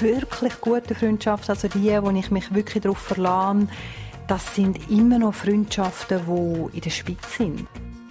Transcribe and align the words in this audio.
wirklich 0.00 0.60
guten 0.60 0.94
Freundschaften, 0.94 1.50
also 1.54 1.68
die, 1.68 1.90
wo 2.02 2.10
ich 2.10 2.30
mich 2.30 2.54
wirklich 2.54 2.82
darauf 2.82 2.98
verlasse, 2.98 3.68
das 4.26 4.54
sind 4.54 4.90
immer 4.90 5.18
noch 5.18 5.34
Freundschaften, 5.34 6.20
die 6.26 6.76
in 6.76 6.80
der 6.80 6.90
Schweiz 6.90 7.36
sind. 7.36 7.66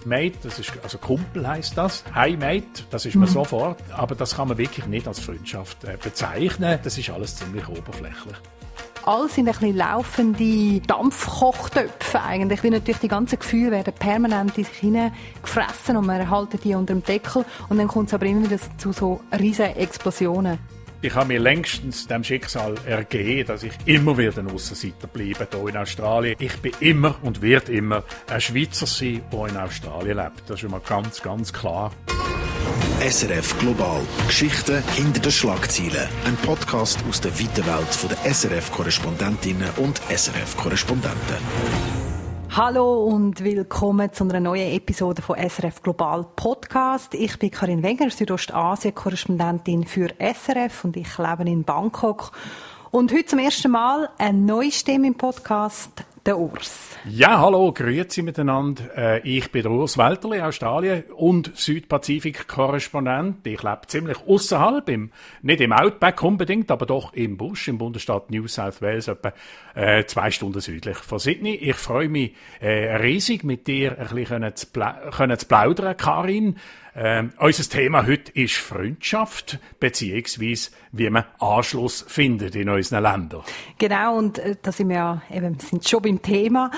Mate, 0.06 0.36
das 0.44 0.58
ist, 0.60 0.72
also 0.82 0.98
Kumpel 0.98 1.46
heißt 1.46 1.76
das. 1.76 2.04
Hi 2.14 2.36
Mate, 2.36 2.84
das 2.90 3.06
ist 3.06 3.16
man 3.16 3.28
mhm. 3.28 3.32
sofort. 3.32 3.82
Aber 3.92 4.14
das 4.14 4.36
kann 4.36 4.48
man 4.48 4.56
wirklich 4.56 4.86
nicht 4.86 5.08
als 5.08 5.18
Freundschaft 5.18 5.82
äh, 5.84 5.96
bezeichnen. 6.00 6.78
Das 6.82 6.96
ist 6.96 7.10
alles 7.10 7.36
ziemlich 7.36 7.68
oberflächlich. 7.68 8.36
Alles 9.04 9.34
sind 9.34 9.48
ein 9.48 9.52
bisschen 9.52 9.76
laufende 9.76 10.80
Dampfkochtöpfe 10.86 12.20
eigentlich, 12.22 12.62
weil 12.64 12.72
natürlich 12.72 12.98
die 12.98 13.08
ganzen 13.08 13.38
Gefühle 13.38 13.70
werden 13.70 13.94
permanent 13.94 14.56
in 14.58 14.64
sich 14.64 14.76
hineingefressen 14.78 15.96
und 15.96 16.06
man 16.06 16.20
erhaltet 16.20 16.64
die 16.64 16.74
unter 16.74 16.94
dem 16.94 17.04
Deckel 17.04 17.44
und 17.68 17.78
dann 17.78 17.86
kommt 17.86 18.08
es 18.08 18.14
aber 18.14 18.26
immer 18.26 18.44
wieder 18.50 18.60
zu 18.78 18.92
so 18.92 19.20
riesen 19.38 19.66
Explosionen. 19.76 20.58
Ich 21.02 21.14
habe 21.14 21.28
mir 21.28 21.40
längstens 21.40 22.06
dem 22.06 22.24
Schicksal 22.24 22.74
ergeben, 22.86 23.46
dass 23.46 23.62
ich 23.62 23.72
immer 23.84 24.16
wieder 24.16 24.38
ein 24.38 24.50
Aussenseiter 24.50 25.06
bleibe 25.06 25.46
hier 25.50 25.68
in 25.68 25.76
Australien. 25.76 26.36
Ich 26.38 26.56
bin 26.60 26.72
immer 26.80 27.16
und 27.22 27.42
wird 27.42 27.68
immer 27.68 28.02
ein 28.28 28.40
Schweizer 28.40 28.86
sein, 28.86 29.22
der 29.30 29.46
in 29.46 29.56
Australien 29.56 30.16
lebt. 30.16 30.48
Das 30.48 30.60
ist 30.60 30.64
immer 30.64 30.80
ganz, 30.80 31.20
ganz 31.22 31.52
klar. 31.52 31.92
SRF 33.00 33.58
Global. 33.58 34.00
Geschichten 34.26 34.82
hinter 34.94 35.20
den 35.20 35.32
Schlagzeilen. 35.32 36.08
Ein 36.24 36.36
Podcast 36.38 36.98
aus 37.08 37.20
der 37.20 37.38
weiten 37.38 37.66
Welt 37.66 38.10
der 38.10 38.34
SRF-Korrespondentinnen 38.34 39.68
und 39.76 40.00
SRF-Korrespondenten. 40.08 42.05
Hallo 42.56 43.04
und 43.04 43.44
willkommen 43.44 44.10
zu 44.14 44.24
einer 44.24 44.40
neuen 44.40 44.72
Episode 44.72 45.20
von 45.20 45.36
SRF 45.36 45.82
Global 45.82 46.24
Podcast. 46.36 47.12
Ich 47.12 47.38
bin 47.38 47.50
Karin 47.50 47.82
Wenger, 47.82 48.08
Südostasien-Korrespondentin 48.08 49.84
für 49.84 50.08
SRF 50.18 50.84
und 50.84 50.96
ich 50.96 51.18
lebe 51.18 51.42
in 51.42 51.64
Bangkok. 51.64 52.32
Und 52.90 53.12
heute 53.12 53.26
zum 53.26 53.40
ersten 53.40 53.70
Mal 53.70 54.08
eine 54.16 54.38
neue 54.38 54.72
Stimme 54.72 55.08
im 55.08 55.16
Podcast, 55.16 56.06
der 56.26 56.38
Urs. 56.38 56.96
Ja, 57.08 57.38
hallo, 57.40 57.72
grüezi 57.72 58.22
miteinander. 58.22 58.82
Äh, 58.96 59.20
ich 59.20 59.52
bin 59.52 59.62
der 59.62 59.70
Urs 59.70 59.96
Welterli, 59.96 60.40
Australien 60.40 61.04
und 61.14 61.52
Südpazifik-Korrespondent. 61.54 63.46
Ich 63.46 63.62
lebe 63.62 63.82
ziemlich 63.86 64.18
außerhalb, 64.26 64.88
im, 64.88 65.12
nicht 65.42 65.60
im 65.60 65.72
Outback 65.72 66.22
unbedingt, 66.22 66.70
aber 66.72 66.84
doch 66.84 67.12
im 67.12 67.36
Busch, 67.36 67.68
im 67.68 67.78
Bundesstaat 67.78 68.30
New 68.30 68.48
South 68.48 68.82
Wales, 68.82 69.06
etwa 69.06 69.32
äh, 69.74 70.04
zwei 70.06 70.32
Stunden 70.32 70.60
südlich 70.60 70.96
von 70.96 71.20
Sydney. 71.20 71.54
Ich 71.54 71.76
freue 71.76 72.08
mich 72.08 72.34
äh, 72.60 72.96
riesig, 72.96 73.44
mit 73.44 73.68
dir 73.68 73.96
ein 73.96 74.08
bisschen 74.08 74.56
zu, 74.56 74.66
plaudern, 75.46 75.96
Karin. 75.96 76.56
Ähm, 76.98 77.32
unser 77.38 77.64
Thema 77.64 78.06
heute 78.06 78.32
ist 78.32 78.54
Freundschaft, 78.54 79.58
beziehungsweise 79.78 80.70
wie 80.92 81.10
man 81.10 81.24
Anschluss 81.40 82.06
findet 82.08 82.56
in 82.56 82.70
unseren 82.70 83.02
Ländern. 83.02 83.42
Genau, 83.76 84.16
und 84.16 84.38
äh, 84.38 84.56
da 84.62 84.72
sind 84.72 84.88
wir 84.88 84.96
ja 84.96 85.22
eben, 85.30 85.58
sind 85.58 85.86
schon 85.86 86.00
beim 86.00 86.22
Thema. 86.22 86.70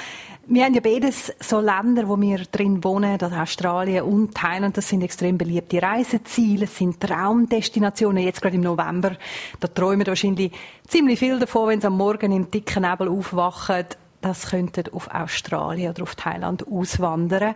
Wir 0.48 0.64
haben 0.64 0.74
ja 0.74 0.80
beides 0.80 1.33
so 1.39 1.61
Länder, 1.61 2.08
wo 2.08 2.20
wir 2.20 2.39
drin 2.50 2.83
wohnen, 2.83 3.16
das 3.16 3.33
Australien 3.33 4.02
und 4.02 4.34
Thailand, 4.34 4.77
das 4.77 4.89
sind 4.89 5.02
extrem 5.02 5.39
beliebte 5.39 5.80
Reiseziele, 5.80 6.62
das 6.62 6.77
sind 6.77 7.00
Traumdestinationen. 7.00 8.24
Jetzt 8.24 8.42
gerade 8.42 8.56
im 8.56 8.62
November, 8.62 9.12
da 9.61 9.69
träumen 9.69 10.05
wahrscheinlich 10.05 10.50
ziemlich 10.89 11.20
viel 11.20 11.39
davon, 11.39 11.69
wenn 11.69 11.80
sie 11.80 11.86
am 11.86 11.96
Morgen 11.96 12.33
im 12.33 12.50
dicken 12.50 12.83
Nebel 12.83 13.08
aufwachen, 13.08 13.84
das 14.20 14.50
könnte 14.50 14.83
auf 14.92 15.08
Australien 15.14 15.91
oder 15.91 16.02
auf 16.02 16.16
Thailand 16.16 16.66
auswandern. 16.66 17.55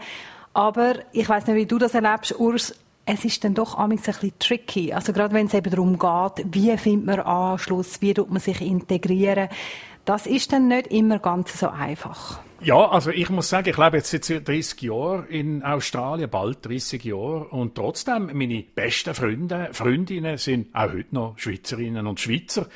Aber 0.55 0.95
ich 1.13 1.29
weiß 1.29 1.47
nicht, 1.47 1.57
wie 1.57 1.67
du 1.67 1.79
das 1.79 1.95
erlebst, 1.95 2.39
Urs. 2.39 2.75
Es 3.05 3.25
ist 3.25 3.43
dann 3.43 3.55
doch 3.55 3.77
ein 3.77 3.89
bisschen 3.91 4.33
tricky. 4.39 4.93
Also 4.93 5.13
gerade 5.13 5.35
wenn 5.35 5.47
es 5.47 5.55
eben 5.55 5.71
darum 5.71 5.99
geht, 5.99 6.47
wie 6.55 6.77
findet 6.77 7.07
man 7.07 7.21
Anschluss, 7.21 8.01
wie 8.01 8.15
tut 8.15 8.31
man 8.31 8.41
sich 8.41 8.61
integrieren. 8.61 9.49
Das 10.05 10.27
ist 10.27 10.53
dann 10.53 10.69
nicht 10.69 10.89
immer 10.89 11.19
ganz 11.19 11.59
so 11.59 11.69
einfach. 11.69 12.41
Ja, 12.65 12.89
also 12.89 13.11
ich 13.11 13.29
muss 13.29 13.49
sagen, 13.49 13.69
ich 13.69 13.77
lebe 13.77 13.97
jetzt 13.97 14.11
seit 14.11 14.47
30 14.47 14.83
Jahren 14.83 15.27
in 15.27 15.65
Australien, 15.65 16.31
bald 16.31 16.65
30 16.65 17.03
Jahre, 17.05 17.49
und 17.49 17.75
trotzdem, 17.75 18.31
meine 18.33 18.63
besten 18.63 19.15
Freunde, 19.15 19.71
Freundinnen 19.73 20.39
sind 20.39 20.73
auch 20.73 20.93
heute 20.93 21.13
noch 21.13 21.35
Schweizerinnen 21.39 22.07
und 22.07 22.21
Schweizer. 22.21 22.69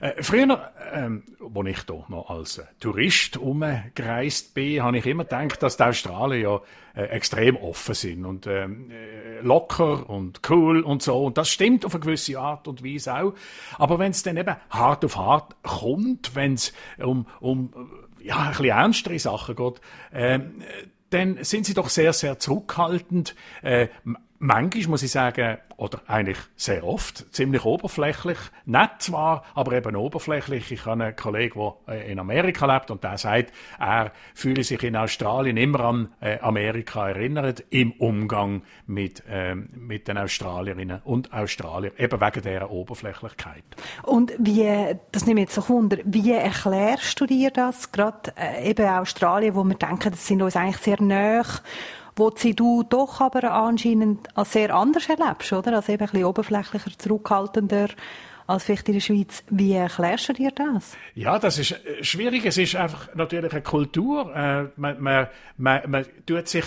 Äh, 0.00 0.22
früher, 0.22 0.72
ähm, 0.94 1.24
als 1.54 1.66
ich 1.66 1.84
hier 1.84 2.04
noch 2.08 2.30
als 2.30 2.58
äh, 2.58 2.64
Tourist 2.80 3.36
umgereist 3.36 4.54
bin, 4.54 4.82
habe 4.82 4.98
ich 4.98 5.06
immer 5.06 5.24
gedacht, 5.24 5.62
dass 5.62 5.76
die 5.76 5.82
Australier 5.82 6.62
äh, 6.94 7.02
extrem 7.02 7.56
offen 7.56 7.94
sind 7.94 8.24
und 8.24 8.46
ähm, 8.46 8.90
äh, 8.90 9.40
locker 9.42 10.08
und 10.08 10.40
cool 10.48 10.80
und 10.80 11.02
so. 11.02 11.26
Und 11.26 11.36
das 11.36 11.50
stimmt 11.50 11.84
auf 11.84 11.94
eine 11.94 12.00
gewisse 12.00 12.38
Art 12.38 12.66
und 12.66 12.82
Weise 12.82 13.14
auch. 13.14 13.34
Aber 13.78 13.98
wenn 13.98 14.12
es 14.12 14.22
dann 14.22 14.38
eben 14.38 14.56
hart 14.70 15.04
auf 15.04 15.16
hart 15.16 15.54
kommt, 15.62 16.34
wenn 16.34 16.54
es 16.54 16.72
um, 16.98 17.26
um 17.40 17.70
ja, 18.22 18.38
ein 18.38 18.50
bisschen 18.50 18.66
ernstere 18.66 19.18
Sachen 19.18 19.54
geht, 19.54 19.80
ähm, 20.14 20.62
dann 21.10 21.44
sind 21.44 21.66
sie 21.66 21.74
doch 21.74 21.88
sehr, 21.88 22.12
sehr 22.12 22.38
zurückhaltend. 22.38 23.34
Äh, 23.62 23.88
manchmal 24.40 24.88
muss 24.88 25.02
ich 25.02 25.12
sagen, 25.12 25.58
oder 25.76 26.00
eigentlich 26.06 26.38
sehr 26.56 26.84
oft, 26.84 27.32
ziemlich 27.34 27.64
oberflächlich, 27.64 28.38
nett 28.64 28.90
zwar, 28.98 29.44
aber 29.54 29.72
eben 29.72 29.96
oberflächlich. 29.96 30.72
Ich 30.72 30.84
habe 30.86 31.04
einen 31.04 31.16
Kollegen, 31.16 31.72
der 31.86 32.06
äh, 32.06 32.12
in 32.12 32.18
Amerika 32.18 32.66
lebt 32.66 32.90
und 32.90 33.04
der 33.04 33.18
sagt, 33.18 33.52
er 33.78 34.12
fühle 34.34 34.64
sich 34.64 34.82
in 34.82 34.96
Australien 34.96 35.56
immer 35.56 35.80
an 35.80 36.08
äh, 36.20 36.38
Amerika 36.40 37.08
erinnert 37.08 37.64
im 37.70 37.92
Umgang 37.92 38.62
mit, 38.86 39.22
ähm, 39.28 39.68
mit 39.74 40.08
den 40.08 40.18
Australierinnen 40.18 41.00
und 41.04 41.32
Australiern, 41.32 41.92
eben 41.98 42.20
wegen 42.20 42.42
dieser 42.42 42.70
Oberflächlichkeit. 42.70 43.64
Und 44.02 44.32
wie, 44.38 44.96
das 45.12 45.26
nimmt 45.26 45.40
jetzt 45.40 45.54
so 45.54 45.68
Wunder, 45.68 45.98
wie 46.04 46.32
erklärst 46.32 47.20
du 47.20 47.26
dir 47.26 47.50
das, 47.50 47.92
gerade 47.92 48.32
äh, 48.36 48.70
eben 48.70 48.86
Australien, 48.88 49.54
wo 49.54 49.64
wir 49.64 49.76
denken, 49.76 50.10
das 50.10 50.26
sind 50.26 50.42
uns 50.42 50.56
eigentlich 50.56 50.78
sehr 50.78 51.00
nah 51.00 51.44
wo 52.16 52.32
sie 52.34 52.54
du 52.54 52.82
doch 52.82 53.20
aber 53.20 53.52
anscheinend 53.52 54.28
als 54.36 54.52
sehr 54.52 54.74
anders 54.74 55.08
erlebst, 55.08 55.52
oder? 55.52 55.74
Als 55.74 55.88
eben 55.88 56.02
ein 56.02 56.10
bisschen 56.10 56.24
oberflächlicher, 56.24 56.90
zurückhaltender 56.98 57.88
als 58.50 58.64
vielleicht 58.64 58.88
in 58.88 58.94
der 58.94 59.00
Schweiz. 59.00 59.44
Wie 59.48 59.72
erklärst 59.72 60.28
du 60.28 60.32
dir 60.32 60.50
das? 60.50 60.96
Ja, 61.14 61.38
das 61.38 61.58
ist 61.58 61.72
äh, 61.72 62.02
schwierig. 62.02 62.44
Es 62.44 62.58
ist 62.58 62.74
einfach 62.74 63.14
natürlich 63.14 63.52
eine 63.52 63.62
Kultur. 63.62 64.34
Äh, 64.34 64.68
man, 64.76 65.00
man, 65.00 65.28
man, 65.56 65.82
man 65.88 66.06
tut 66.26 66.48
sich 66.48 66.64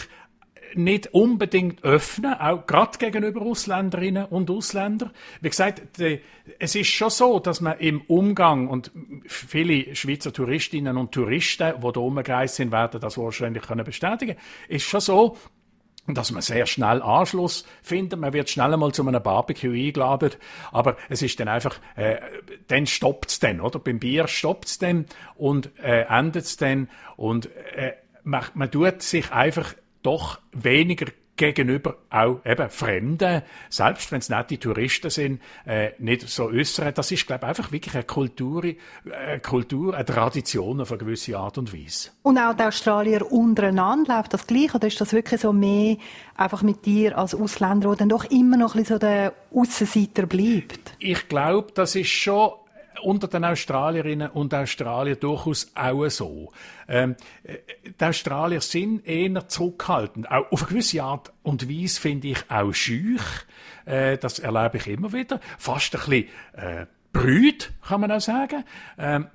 nicht 0.76 1.14
unbedingt 1.14 1.84
öffnen, 1.84 2.34
auch 2.34 2.66
gerade 2.66 2.98
gegenüber 2.98 3.42
Ausländerinnen 3.42 4.26
und 4.26 4.50
Ausländern. 4.50 5.12
Wie 5.42 5.50
gesagt, 5.50 6.00
die, 6.00 6.22
es 6.60 6.76
ist 6.76 6.90
schon 6.90 7.10
so, 7.10 7.40
dass 7.40 7.62
man 7.62 7.78
im 7.80 8.02
Umgang 8.02 8.68
und 8.68 8.92
viele 9.28 9.96
Schweizer 9.96 10.34
Touristinnen 10.34 10.98
und 10.98 11.12
Touristen, 11.12 11.74
die 11.76 11.82
hier 11.82 11.94
rumgereist 11.94 12.56
sind, 12.56 12.72
werden 12.72 13.00
das 13.00 13.18
wahrscheinlich 13.18 13.64
können 13.64 13.86
bestätigen. 13.86 14.36
Ist 14.68 14.86
schon 14.86 15.02
so, 15.02 15.38
dass 16.08 16.32
man 16.32 16.42
sehr 16.42 16.66
schnell 16.66 17.02
Anschluss 17.02 17.66
findet. 17.82 18.20
Man 18.20 18.34
wird 18.34 18.50
schnell 18.50 18.74
einmal 18.74 18.92
zu 18.92 19.08
einem 19.08 19.24
Barbecue 19.24 19.72
eingeladen, 19.72 20.32
aber 20.72 20.98
es 21.10 21.22
ist 21.22 21.40
dann 21.40 21.48
einfach, 21.48 21.80
äh, 21.96 22.18
dann 22.68 22.86
stoppt's 22.88 23.40
dann, 23.40 23.62
oder? 23.62 23.80
Beim 23.80 24.00
Bier 24.00 24.28
stoppt's 24.28 24.80
dann 24.80 25.06
und 25.36 25.72
äh, 25.82 26.02
endet's 26.02 26.58
dann 26.58 26.90
und 27.16 27.50
äh, 27.76 27.94
man, 28.24 28.44
man 28.54 28.72
tut 28.72 29.02
sich 29.02 29.32
einfach 29.32 29.76
doch 30.04 30.40
weniger 30.52 31.08
gegenüber 31.36 31.98
auch 32.10 32.40
eben 32.46 32.70
Fremden, 32.70 33.42
selbst 33.70 34.12
wenn 34.12 34.20
es 34.20 34.30
nicht 34.30 34.50
die 34.52 34.58
Touristen 34.58 35.10
sind, 35.10 35.42
äh, 35.66 35.92
nicht 35.98 36.28
so 36.30 36.46
äußern. 36.46 36.94
Das 36.94 37.12
ist, 37.12 37.26
glaube 37.26 37.46
ich, 37.46 37.50
einfach 37.50 37.72
wirklich 37.72 37.96
eine 37.96 38.04
Kultur, 38.04 38.64
eine 38.64 39.40
Kultur, 39.40 39.96
eine 39.96 40.06
Tradition 40.06 40.82
auf 40.82 40.92
eine 40.92 41.00
gewisse 41.00 41.38
Art 41.38 41.58
und 41.58 41.74
Weise. 41.74 42.12
Und 42.22 42.38
auch 42.38 42.54
die 42.54 42.64
Australier 42.64 43.32
untereinander 43.32 44.18
läuft 44.18 44.34
das 44.34 44.46
gleich 44.46 44.74
oder 44.76 44.88
ist 44.88 45.02
das 45.02 45.14
wirklich 45.14 45.42
so 45.42 45.54
mehr 45.54 45.98
einfach 46.36 46.62
mit 46.62 46.86
dir 46.86 47.18
als 47.18 47.34
Ausländer, 47.34 47.90
der 47.90 47.98
dann 47.98 48.10
doch 48.10 48.26
immer 48.26 48.58
noch 48.58 48.76
ein 48.76 48.82
bisschen 48.82 48.96
so 48.96 49.00
der 49.00 49.34
Aussenseiter 49.52 50.28
bleibt? 50.28 50.96
Ich 51.00 51.28
glaube, 51.28 51.72
das 51.74 51.96
ist 51.96 52.10
schon 52.10 52.52
unter 53.04 53.28
den 53.28 53.46
Australierinnen 53.46 54.30
und 54.32 54.54
Australiern 54.54 55.20
durchaus 55.20 55.72
auch 55.76 56.08
so. 56.10 56.52
Ähm, 56.88 57.16
äh, 57.44 57.58
die 58.00 58.04
Australier 58.04 58.62
sind 58.62 59.06
eher 59.08 59.48
zurückhaltend. 59.48 60.30
Auch 60.32 60.52
auf 60.52 60.62
eine 60.62 60.70
gewisse 60.70 61.04
Art 61.04 61.32
und 61.44 61.70
Weise 61.70 62.00
finde 62.00 62.30
ich 62.30 62.50
auch 62.50 62.74
schüch. 62.74 63.22
Äh, 63.86 64.18
das 64.18 64.40
erlebe 64.40 64.78
ich 64.78 64.88
immer 64.88 65.14
wieder. 65.14 65.40
Fast 65.58 65.96
ein 65.96 66.02
bisschen 66.02 66.30
äh, 66.54 66.86
brüd, 67.12 67.72
kann 67.88 68.02
man 68.02 68.12
auch 68.12 68.22
sagen. 68.22 68.64
Ähm, 68.98 69.28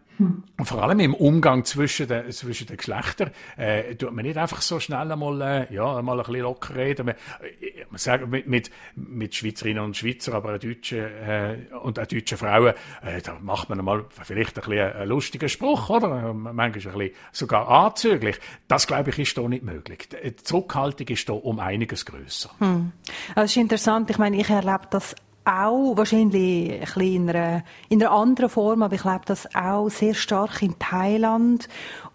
vor 0.64 0.82
allem 0.82 1.00
im 1.00 1.14
Umgang 1.14 1.64
zwischen 1.64 2.08
den, 2.08 2.30
zwischen 2.32 2.66
den 2.66 2.76
Geschlechtern 2.76 3.30
äh, 3.56 3.94
tut 3.94 4.12
man 4.12 4.24
nicht 4.24 4.36
einfach 4.36 4.60
so 4.60 4.80
schnell 4.80 5.10
einmal, 5.10 5.40
äh, 5.40 5.74
ja, 5.74 5.96
einmal 5.96 6.18
ein 6.18 6.26
bisschen 6.26 6.42
locker 6.42 6.74
reden. 6.74 7.06
Man, 7.06 7.14
äh, 7.14 7.84
man 7.90 7.98
sagt, 7.98 8.28
mit, 8.28 8.46
mit, 8.46 8.70
mit 8.96 9.34
Schweizerinnen 9.34 9.82
und 9.82 9.96
Schweizer, 9.96 10.34
aber 10.34 10.54
auch 10.54 10.58
Deutschen 10.58 10.98
äh, 10.98 11.56
und 11.82 11.98
auch 11.98 12.06
deutschen 12.06 12.38
Frauen, 12.38 12.74
äh, 13.02 13.22
da 13.22 13.38
macht 13.40 13.68
man 13.68 13.78
einmal 13.78 14.04
vielleicht 14.10 14.58
ein 14.58 14.68
bisschen 14.68 14.92
einen 14.92 15.08
lustigen 15.08 15.48
Spruch, 15.48 15.88
oder? 15.90 16.32
Manchmal 16.32 16.66
ein 16.66 16.72
bisschen 16.72 17.10
sogar 17.32 17.68
anzüglich. 17.68 18.38
Das, 18.66 18.86
glaube 18.86 19.10
ich, 19.10 19.18
ist 19.18 19.34
hier 19.38 19.48
nicht 19.48 19.62
möglich. 19.62 20.08
Die 20.08 20.36
Zurückhaltung 20.36 21.06
ist 21.08 21.26
hier 21.26 21.44
um 21.44 21.60
einiges 21.60 22.04
grösser. 22.04 22.50
Hm. 22.58 22.92
Also, 23.30 23.42
das 23.42 23.50
ist 23.50 23.56
interessant. 23.56 24.10
Ich 24.10 24.18
meine, 24.18 24.36
ich 24.36 24.50
erlebe 24.50 24.88
das 24.90 25.14
auch 25.48 25.96
wahrscheinlich 25.96 26.80
ein 26.96 27.02
in 27.14 27.30
einer, 27.30 27.64
in 27.88 28.02
einer 28.02 28.12
anderen 28.12 28.50
Form, 28.50 28.82
aber 28.82 28.94
ich 28.94 29.00
glaube 29.00 29.22
das 29.26 29.54
auch 29.54 29.88
sehr 29.88 30.14
stark 30.14 30.62
in 30.62 30.78
Thailand 30.78 31.68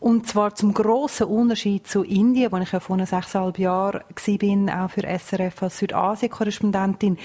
und 0.03 0.27
zwar 0.27 0.53
zum 0.53 0.73
grossen 0.73 1.27
Unterschied 1.27 1.87
zu 1.87 2.03
Indien, 2.03 2.51
wo 2.51 2.57
ich 2.57 2.73
ja 2.73 2.81
vor 2.81 2.97
sechseinhalb 3.05 3.57
Jahren 3.57 4.01
bin, 4.37 4.69
auch 4.69 4.89
für 4.89 5.03
SRF 5.03 5.63
als 5.63 5.79
Südasien-Korrespondentin. 5.79 7.17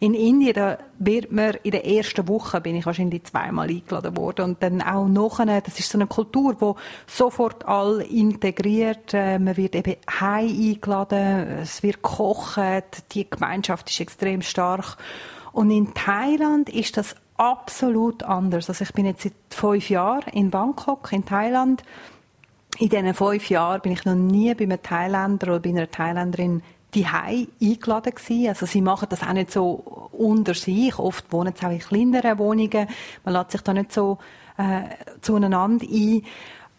In 0.00 0.14
Indien, 0.14 0.54
da 0.54 0.78
wird 0.98 1.30
man 1.30 1.54
in 1.62 1.70
der 1.70 1.86
ersten 1.86 2.26
Woche, 2.26 2.60
bin 2.60 2.74
ich 2.74 2.86
wahrscheinlich 2.86 3.22
zweimal 3.22 3.68
eingeladen 3.68 4.16
worden 4.16 4.46
und 4.46 4.62
dann 4.64 4.82
auch 4.82 5.06
nachher, 5.06 5.60
das 5.60 5.78
ist 5.78 5.88
so 5.88 5.96
eine 5.96 6.08
Kultur, 6.08 6.56
wo 6.58 6.74
sofort 7.06 7.68
all 7.68 8.00
integriert, 8.00 9.14
äh, 9.14 9.38
man 9.38 9.56
wird 9.56 9.76
eben 9.76 9.94
heim 10.20 10.48
eingeladen, 10.48 11.60
es 11.62 11.84
wird 11.84 12.02
gekocht, 12.02 12.58
die 13.12 13.30
Gemeinschaft 13.30 13.88
ist 13.90 14.00
extrem 14.00 14.42
stark. 14.42 14.96
Und 15.52 15.70
in 15.70 15.94
Thailand 15.94 16.68
ist 16.68 16.96
das 16.96 17.14
absolut 17.36 18.24
anders. 18.24 18.68
Also 18.68 18.82
ich 18.82 18.92
bin 18.92 19.06
jetzt 19.06 19.22
seit 19.22 19.34
fünf 19.50 19.88
Jahren 19.88 20.28
in 20.32 20.50
Bangkok, 20.50 21.12
in 21.12 21.24
Thailand 21.24 21.84
in 22.78 22.88
diesen 22.88 23.14
fünf 23.14 23.48
Jahren 23.48 23.80
bin 23.80 23.92
ich 23.92 24.04
noch 24.04 24.14
nie 24.14 24.52
bei 24.54 24.64
einem 24.64 24.82
Thailänder 24.82 25.48
oder 25.48 25.60
bei 25.60 25.70
einer 25.70 25.90
Thailänderin 25.90 26.62
die 26.94 27.06
eingeladen 27.06 28.14
gewesen. 28.14 28.48
Also 28.48 28.66
sie 28.66 28.80
machen 28.80 29.08
das 29.10 29.22
auch 29.22 29.32
nicht 29.32 29.50
so 29.50 30.08
unter 30.12 30.54
sich. 30.54 30.98
Oft 30.98 31.32
wohnen 31.32 31.52
sie 31.58 31.66
auch 31.66 31.70
in 31.70 31.80
kleineren 31.80 32.38
Wohnungen. 32.38 32.86
Man 33.24 33.34
lässt 33.34 33.50
sich 33.50 33.60
da 33.62 33.72
nicht 33.72 33.92
so 33.92 34.18
äh, 34.56 34.82
zueinander 35.20 35.84
ein. 35.84 36.22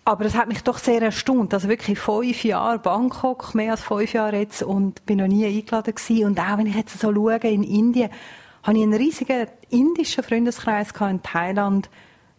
Aber 0.06 0.24
das 0.24 0.36
hat 0.36 0.48
mich 0.48 0.64
doch 0.64 0.78
sehr 0.78 1.02
erstaunt. 1.02 1.54
Also 1.54 1.68
wirklich 1.68 2.00
fünf 2.00 2.44
Jahre 2.44 2.80
Bangkok, 2.80 3.56
mehr 3.56 3.72
als 3.72 3.82
fünf 3.82 4.14
Jahre 4.14 4.38
jetzt 4.38 4.62
und 4.62 5.06
bin 5.06 5.18
noch 5.18 5.28
nie 5.28 5.46
eingeladen 5.46 5.96
gewesen. 5.96 6.26
Und 6.26 6.40
auch 6.40 6.58
wenn 6.58 6.68
ich 6.68 6.76
jetzt 6.76 7.00
so 7.00 7.14
schaue 7.14 7.38
in 7.38 7.64
Indien, 7.64 8.10
habe 8.64 8.78
ich 8.78 8.84
einen 8.84 8.94
riesigen 8.94 9.48
indischen 9.70 10.24
Freundeskreis 10.24 10.90
in 11.00 11.24
Thailand. 11.24 11.90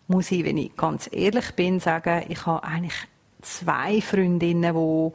Muss 0.08 0.30
ich, 0.30 0.44
wenn 0.44 0.56
ich 0.56 0.76
ganz 0.76 1.08
ehrlich 1.12 1.52
bin, 1.56 1.80
sagen, 1.80 2.22
ich 2.28 2.46
habe 2.46 2.62
eigentlich 2.62 2.94
zwei 3.46 4.00
Freundinnen, 4.00 4.74
wo 4.74 5.14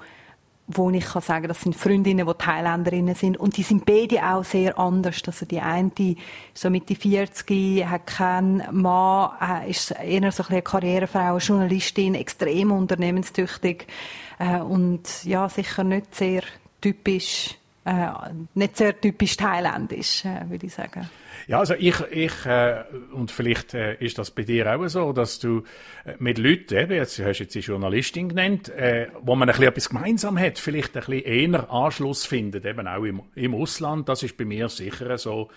wo 0.77 0.89
ich 0.89 1.05
kann 1.05 1.21
sagen, 1.21 1.47
das 1.47 1.61
sind 1.61 1.75
Freundinnen, 1.75 2.25
die 2.25 2.33
Thailänderinnen 2.33 3.15
sind 3.15 3.37
und 3.37 3.57
die 3.57 3.63
sind 3.63 3.85
beide 3.85 4.23
auch 4.25 4.43
sehr 4.43 4.77
anders. 4.77 5.21
Also 5.25 5.45
die 5.45 5.59
eine, 5.59 5.91
so 6.53 6.69
mit 6.69 6.89
die 6.89 6.95
40, 6.95 7.85
hat 7.85 8.07
keinen 8.07 8.63
Mann, 8.71 9.31
äh, 9.41 9.69
ist 9.69 9.91
eher 9.91 10.31
so 10.31 10.43
eine 10.47 10.61
Karrierefrau, 10.61 11.37
Journalistin, 11.37 12.15
extrem 12.15 12.71
unternehmenstüchtig 12.71 13.87
äh, 14.39 14.59
und 14.59 15.23
ja 15.23 15.49
sicher 15.49 15.83
nicht 15.83 16.15
sehr 16.15 16.43
typisch, 16.79 17.57
äh, 17.85 18.07
nicht 18.53 18.77
sehr 18.77 18.99
typisch 18.99 19.37
thailändisch, 19.37 20.23
würde 20.23 20.65
ich 20.65 20.73
sagen. 20.73 21.09
Ja, 21.47 21.59
also 21.59 21.73
ich, 21.73 21.99
ich 22.11 22.45
äh, 22.45 22.83
und 23.13 23.31
vielleicht 23.31 23.73
äh, 23.73 23.95
ist 23.95 24.17
das 24.17 24.31
bei 24.31 24.43
dir 24.43 24.75
auch 24.75 24.87
so, 24.87 25.13
dass 25.13 25.39
du 25.39 25.63
äh, 26.05 26.13
mit 26.19 26.37
Leuten, 26.37 26.77
eben, 26.77 26.93
jetzt 26.93 27.19
hast 27.19 27.39
du 27.39 27.43
jetzt 27.43 27.55
die 27.55 27.59
Journalistin 27.59 28.29
genannt, 28.29 28.69
äh, 28.69 29.07
wo 29.21 29.35
man 29.35 29.49
ein 29.49 29.53
bisschen 29.53 29.69
etwas 29.69 29.89
gemeinsam 29.89 30.39
hat, 30.39 30.59
vielleicht 30.59 30.95
ein 30.95 31.03
bisschen 31.03 31.53
eher 31.53 31.71
Anschluss 31.71 32.25
findet, 32.25 32.65
eben 32.65 32.87
auch 32.87 33.03
im, 33.03 33.23
im 33.35 33.55
Ausland. 33.55 34.07
Das 34.07 34.23
ist 34.23 34.37
bei 34.37 34.45
mir 34.45 34.69
sicher 34.69 35.17
so. 35.17 35.49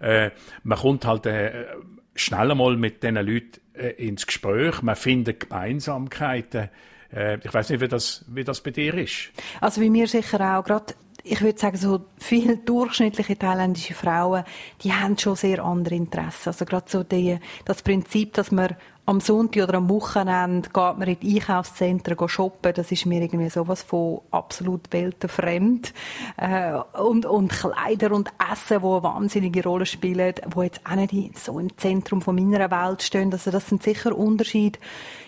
Äh, 0.00 0.30
man 0.64 0.78
kommt 0.78 1.06
halt 1.06 1.26
äh, 1.26 1.66
schnell 2.14 2.54
mal 2.54 2.76
mit 2.76 3.02
diesen 3.02 3.16
Leuten 3.16 3.60
äh, 3.74 3.90
ins 4.06 4.26
Gespräch, 4.26 4.82
man 4.82 4.96
findet 4.96 5.48
Gemeinsamkeiten. 5.48 6.68
Äh, 7.12 7.38
ich 7.42 7.52
weiß 7.52 7.70
nicht, 7.70 7.80
wie 7.80 7.88
das, 7.88 8.24
wie 8.28 8.44
das 8.44 8.60
bei 8.60 8.70
dir 8.70 8.94
ist. 8.94 9.30
Also 9.60 9.80
bei 9.80 9.88
mir 9.88 10.06
sicher 10.06 10.58
auch. 10.58 10.64
Gerade 10.64 10.94
ich 11.30 11.42
würde 11.42 11.58
sagen, 11.58 11.76
so 11.76 12.00
viele 12.16 12.56
durchschnittliche 12.56 13.36
thailändische 13.36 13.94
Frauen, 13.94 14.44
die 14.82 14.92
haben 14.92 15.18
schon 15.18 15.36
sehr 15.36 15.64
andere 15.64 15.94
Interessen. 15.94 16.48
Also 16.48 16.64
gerade 16.64 16.86
so 16.88 17.02
die, 17.02 17.38
das 17.64 17.82
Prinzip, 17.82 18.34
dass 18.34 18.50
man 18.50 18.76
am 19.08 19.20
Sonntag 19.20 19.62
oder 19.62 19.78
am 19.78 19.88
Wochenende 19.88 20.68
geht 20.68 20.98
man 20.98 21.08
in 21.08 21.18
die 21.20 21.40
Einkaufszentren 21.40 22.28
shoppen, 22.28 22.74
das 22.74 22.92
ist 22.92 23.06
mir 23.06 23.22
irgendwie 23.22 23.48
sowas 23.48 23.82
von 23.82 24.20
absolut 24.30 24.92
weltenfremd. 24.92 25.94
Äh, 26.36 26.74
und, 27.00 27.24
und 27.24 27.50
Kleider 27.50 28.12
und 28.12 28.30
Essen, 28.52 28.82
wo 28.82 28.96
eine 28.96 29.04
wahnsinnige 29.04 29.62
Rolle 29.64 29.86
spielen, 29.86 30.34
wo 30.50 30.62
jetzt 30.62 30.82
auch 30.84 30.94
nicht 30.96 31.38
so 31.38 31.58
im 31.58 31.74
Zentrum 31.78 32.20
von 32.20 32.34
meiner 32.34 32.70
Welt 32.70 33.02
stehen. 33.02 33.32
Also 33.32 33.50
das 33.50 33.66
sind 33.66 33.82
sicher 33.82 34.14
Unterschiede. 34.14 34.78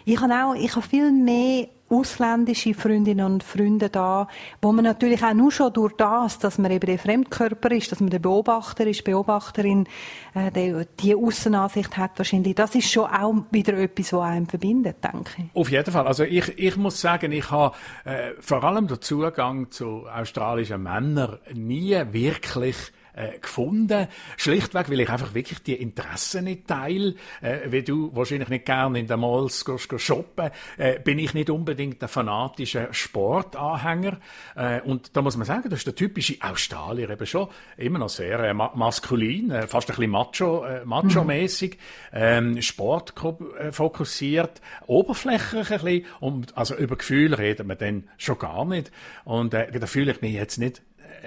Ich 0.05 0.21
habe 0.21 0.35
auch, 0.35 0.55
ich 0.55 0.77
habe 0.77 0.87
viel 0.87 1.11
mehr 1.11 1.69
ausländische 1.91 2.73
Freundinnen 2.73 3.27
und 3.27 3.43
Freunde 3.43 3.91
da, 3.91 4.29
wo 4.63 4.73
man 4.73 4.85
natürlich 4.85 5.23
auch 5.23 5.35
nur 5.35 5.51
schon 5.51 5.73
durch 5.73 5.93
das, 5.97 6.39
dass 6.39 6.57
man 6.59 6.71
eben 6.71 6.87
der 6.87 6.99
Fremdkörper 6.99 7.73
ist, 7.73 7.91
dass 7.91 8.01
man 8.01 8.11
der 8.11 8.21
Beobachter 8.21 8.87
ist, 8.87 9.05
Beobachterin, 9.05 9.87
äh, 10.35 10.51
die, 10.53 10.87
die 11.01 11.15
Aussenansicht 11.15 11.97
hat 11.97 12.13
wahrscheinlich, 12.17 12.55
das 12.55 12.75
ist 12.75 12.91
schon 12.91 13.11
auch 13.11 13.35
wieder 13.51 13.75
etwas, 13.75 14.13
was 14.13 14.23
einem 14.23 14.47
verbindet, 14.47 14.97
denke 15.03 15.31
ich. 15.39 15.45
Auf 15.55 15.71
jeden 15.71 15.91
Fall. 15.93 16.07
Also 16.07 16.25
ich, 16.25 16.57
ich 16.57 16.77
muss 16.77 17.01
sagen, 17.01 17.33
ich 17.33 17.51
habe 17.51 17.75
äh, 18.05 18.31
vor 18.39 18.63
allem 18.63 18.87
den 18.87 19.01
Zugang 19.01 19.71
zu 19.71 20.07
australischen 20.09 20.83
Männern 20.83 21.39
nie 21.53 22.01
wirklich 22.13 22.93
äh, 23.15 23.39
gefunden. 23.39 24.09
Schlichtweg, 24.37 24.91
weil 24.91 25.01
ich 25.01 25.11
einfach 25.11 25.35
wirklich 25.35 25.63
die 25.63 25.75
Interessen 25.75 26.45
nicht 26.45 26.67
teile. 26.67 27.15
Äh, 27.41 27.71
wie 27.71 27.83
du 27.83 28.15
wahrscheinlich 28.15 28.49
nicht 28.49 28.67
gerne 28.67 28.99
in 28.99 29.07
den 29.07 29.21
Malls 29.21 29.65
gehst, 29.65 29.89
gehst 29.89 30.05
shoppen, 30.05 30.51
äh, 30.77 30.99
bin 30.99 31.19
ich 31.19 31.35
nicht 31.35 31.51
unbedingt 31.51 32.03
ein 32.03 32.09
fanatischer 32.09 32.93
Sportanhänger. 32.93 34.19
Äh, 34.57 34.81
und 34.83 35.17
da 35.17 35.23
muss 35.23 35.37
man 35.37 35.47
sagen, 35.47 35.69
das 35.69 35.81
ist 35.81 35.87
der 35.87 35.95
typische 35.95 36.37
Australier 36.41 37.11
eben 37.11 37.27
schon 37.27 37.49
immer 37.77 37.99
noch 37.99 38.09
sehr 38.09 38.41
äh, 38.41 38.55
maskulin, 38.55 39.51
äh, 39.51 39.67
fast 39.67 39.91
ein 39.91 39.97
bisschen 39.97 40.11
macho, 40.11 40.65
äh, 40.65 40.85
macho-mäßig, 40.85 41.79
ähm, 42.13 42.61
Sport 42.63 43.15
äh, 43.59 43.73
fokussiert, 43.73 44.61
oberflächlich 44.87 45.71
ein 45.71 45.81
bisschen, 45.81 46.07
und 46.21 46.57
also 46.57 46.75
über 46.77 46.97
Gefühle 46.97 47.39
reden 47.39 47.69
wir 47.69 47.77
dann 47.77 48.09
schon 48.19 48.39
gar 48.39 48.65
nicht. 48.65 48.91
Und 49.25 49.55
äh, 49.55 49.71
da 49.79 49.87
fühle 49.87 50.13
ich 50.13 50.21
mich 50.21 50.33
jetzt 50.33 50.59
nicht 50.59 50.83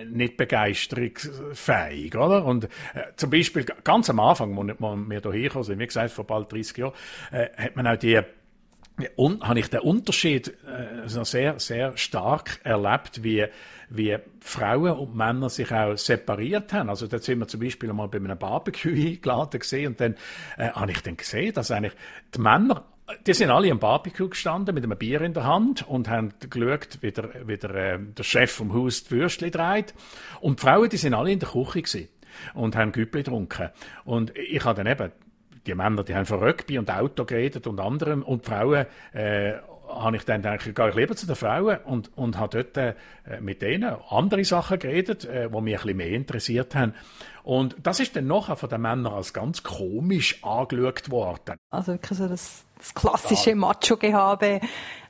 nicht 0.10 0.38
begeisterungsfähig, 0.38 2.16
oder? 2.16 2.46
Und 2.46 2.66
äh, 2.66 2.70
zum 3.16 3.30
Beispiel 3.30 3.66
ganz 3.84 4.10
am 4.10 4.20
Anfang, 4.20 4.56
wo 4.56 4.64
wir 4.64 4.76
hier 5.10 5.32
hergekommen 5.32 5.64
sind, 5.64 5.80
wie 5.80 5.88
gesagt, 5.88 6.12
vor 6.12 6.26
bald 6.26 6.52
30 6.52 6.78
Jahren, 6.78 6.94
äh, 7.32 7.50
hat 7.58 7.76
man 7.76 7.88
auch 7.88 7.98
die 7.98 8.22
und 9.16 9.44
habe 9.48 9.60
ich 9.60 9.70
den 9.70 9.80
Unterschied 9.80 10.50
äh, 10.68 11.08
sehr, 11.08 11.60
sehr 11.60 11.98
stark 11.98 12.60
erlebt, 12.64 13.24
wie, 13.24 13.48
wie 13.90 14.18
Frauen 14.40 14.92
und 14.92 15.16
Männer 15.16 15.50
sich 15.50 15.72
auch 15.72 15.98
separiert 15.98 16.74
haben. 16.74 16.90
Also 16.90 17.08
da 17.08 17.18
sind 17.18 17.40
wir 17.40 17.48
zum 17.48 17.60
Beispiel 17.60 17.90
einmal 17.90 18.08
bei 18.08 18.20
einem 18.20 18.38
Barbecue 18.38 18.92
eingeladen 19.08 19.60
gesehen 19.60 19.88
und 19.88 20.00
dann 20.00 20.16
äh, 20.58 20.70
habe 20.70 20.92
ich 20.92 21.02
dann 21.02 21.18
gesehen, 21.18 21.54
dass 21.54 21.72
eigentlich 21.72 21.94
die 22.36 22.40
Männer 22.40 22.86
die 23.26 23.34
sind 23.34 23.50
alle 23.50 23.72
am 23.72 23.80
Barbecue 23.80 24.30
gestanden 24.30 24.76
mit 24.76 24.84
einem 24.84 24.98
Bier 24.98 25.22
in 25.22 25.34
der 25.34 25.46
Hand 25.46 25.88
und 25.88 26.10
haben 26.10 26.34
geschaut, 26.40 27.00
wie 27.02 27.12
der, 27.12 27.48
wie 27.48 27.58
der, 27.58 27.76
äh, 27.76 28.00
der 28.00 28.24
Chef 28.24 28.52
vom 28.52 28.74
Haus 28.74 29.04
die 29.06 29.12
Würstchen 29.12 29.52
dreht. 29.52 29.94
Und 30.42 30.60
die 30.60 30.66
Frauen, 30.66 30.90
die 30.90 30.98
sind 30.98 31.14
alle 31.14 31.32
in 31.32 31.40
der 31.40 31.50
Küche 31.50 31.82
gewesen 31.82 32.08
und 32.54 32.76
haben 32.76 32.92
Güppli 32.92 33.24
getrunken. 33.24 33.70
Und 34.06 34.36
ich 34.38 34.64
habe 34.64 34.84
dann 34.84 34.92
eben, 34.92 35.12
die 35.66 35.76
Männer, 35.76 36.04
die 36.04 36.14
haben 36.14 36.26
von 36.26 36.44
Rugby 36.44 36.78
und 36.78 36.92
Auto 36.92 37.26
geredet 37.26 37.68
und 37.68 37.80
anderem 37.80 38.22
und 38.24 38.46
die 38.46 38.50
Frauen, 38.50 38.86
äh, 39.14 39.54
habe 39.96 40.18
ich 40.18 40.26
dann 40.26 40.42
gedacht, 40.42 40.76
gehe 40.76 40.90
ich 40.90 40.96
lieber 40.96 41.16
zu 41.16 41.26
den 41.26 41.36
Frauen 41.36 41.78
und, 41.86 42.16
und 42.18 42.38
habe 42.38 42.64
dort 42.64 42.78
äh, 42.78 42.96
mit 43.40 43.62
denen 43.62 43.96
andere 44.10 44.44
Sachen 44.44 44.80
geredet, 44.80 45.26
äh, 45.26 45.50
die 45.50 45.62
mich 45.62 45.74
ein 45.76 45.82
bisschen 45.82 45.98
mehr 45.98 46.10
interessiert 46.10 46.76
haben. 46.76 46.94
Und 47.44 47.76
das 47.84 48.00
ist 48.00 48.16
dann 48.16 48.28
nachher 48.28 48.56
von 48.56 48.70
den 48.70 48.82
Männern 48.82 49.14
als 49.14 49.34
ganz 49.34 49.64
komisch 49.64 50.44
angeschaut 50.44 51.12
worden. 51.12 51.58
Also 51.72 51.94
wirklich 51.94 52.18
so 52.18 52.28
das 52.28 52.66
das 52.84 52.94
klassische 52.94 53.56
Macho-Gehabe, 53.56 54.60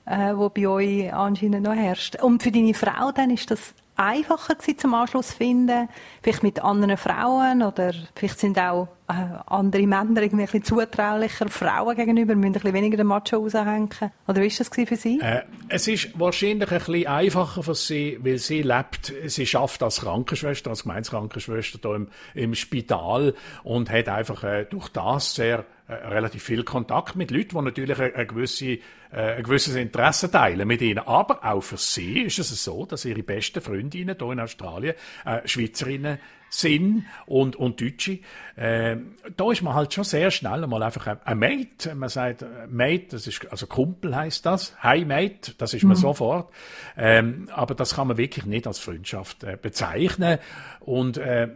äh, 0.05 0.35
wo 0.35 0.49
bei 0.49 0.67
euch 0.67 1.13
anscheinend 1.13 1.63
noch 1.63 1.73
herrscht. 1.73 2.21
Und 2.21 2.43
für 2.43 2.51
deine 2.51 2.73
Frau 2.73 3.11
dann 3.11 3.31
ist 3.31 3.49
das 3.49 3.73
einfacher 3.95 4.55
gewesen, 4.55 4.77
zum 4.77 4.93
Anschluss 4.93 5.33
finden? 5.33 5.89
Vielleicht 6.21 6.43
mit 6.43 6.63
anderen 6.63 6.97
Frauen 6.97 7.63
oder 7.63 7.93
vielleicht 8.15 8.39
sind 8.39 8.57
auch 8.57 8.88
äh, 9.07 9.13
andere 9.47 9.85
Männer 9.85 10.21
irgendwie 10.21 10.43
ein 10.43 10.51
bisschen 10.51 10.63
zutraulicher 10.63 11.47
Frauen 11.50 11.95
gegenüber, 11.95 12.35
müssen 12.35 12.47
ein 12.47 12.53
bisschen 12.53 12.73
weniger 12.73 12.97
den 12.97 13.07
Macho 13.07 13.38
raushängen? 13.38 13.89
Oder 14.27 14.41
wie 14.41 14.50
war 14.50 14.57
das 14.57 14.89
für 14.89 14.95
sie? 14.95 15.19
Äh, 15.21 15.43
es 15.69 15.88
ist 15.88 16.17
wahrscheinlich 16.19 16.71
ein 16.71 16.79
bisschen 16.79 17.07
einfacher 17.07 17.63
für 17.63 17.75
sie, 17.75 18.17
weil 18.21 18.38
sie 18.38 18.62
lebt, 18.62 19.13
sie 19.25 19.45
schafft 19.45 19.83
als 19.83 20.01
Krankenschwester, 20.01 20.69
als 20.69 20.83
Gemeinskrankenschwester 20.83 21.79
hier 21.81 21.95
im, 21.95 22.07
im 22.33 22.55
Spital 22.55 23.33
und 23.63 23.89
hat 23.89 24.09
einfach 24.09 24.43
äh, 24.43 24.65
durch 24.65 24.89
das 24.89 25.35
sehr 25.35 25.65
relativ 25.89 26.43
viel 26.43 26.63
Kontakt 26.63 27.15
mit 27.15 27.31
Leuten, 27.31 27.57
die 27.57 27.61
natürlich 27.61 27.99
ein, 27.99 28.15
ein, 28.15 28.27
gewisse, 28.27 28.65
äh, 28.65 28.79
ein 29.11 29.43
gewisses 29.43 29.75
Interesse 29.75 30.31
teilen 30.31 30.67
mit 30.67 30.81
ihnen. 30.81 30.99
Aber 30.99 31.43
auch 31.43 31.61
für 31.61 31.77
sie 31.77 32.21
ist 32.21 32.39
es 32.39 32.63
so, 32.63 32.85
dass 32.85 33.05
ihre 33.05 33.23
besten 33.23 33.61
Freundinnen 33.61 34.15
hier 34.17 34.31
in 34.31 34.39
Australien 34.39 34.95
äh, 35.25 35.45
Schweizerinnen 35.45 36.19
sind 36.49 37.05
und, 37.25 37.55
und 37.55 37.81
Deutsche. 37.81 38.19
Äh, 38.55 38.97
da 39.35 39.51
ist 39.51 39.63
man 39.63 39.73
halt 39.73 39.93
schon 39.93 40.03
sehr 40.03 40.29
schnell 40.31 40.63
einmal 40.63 40.83
einfach 40.83 41.07
ein, 41.07 41.19
ein 41.25 41.39
Mate. 41.39 41.95
Man 41.95 42.09
sagt, 42.09 42.43
äh, 42.43 42.67
Mate, 42.69 43.07
das 43.11 43.27
ist, 43.27 43.51
also 43.51 43.67
Kumpel 43.67 44.15
heißt 44.15 44.45
das. 44.45 44.75
Hi 44.79 45.03
Mate, 45.03 45.53
das 45.57 45.73
ist 45.73 45.83
man 45.83 45.97
mhm. 45.97 46.01
sofort. 46.01 46.53
Ähm, 46.95 47.49
aber 47.51 47.75
das 47.75 47.95
kann 47.95 48.07
man 48.07 48.17
wirklich 48.17 48.45
nicht 48.45 48.67
als 48.67 48.79
Freundschaft 48.79 49.43
äh, 49.43 49.57
bezeichnen. 49.59 50.37
Und 50.79 51.17
äh, 51.17 51.49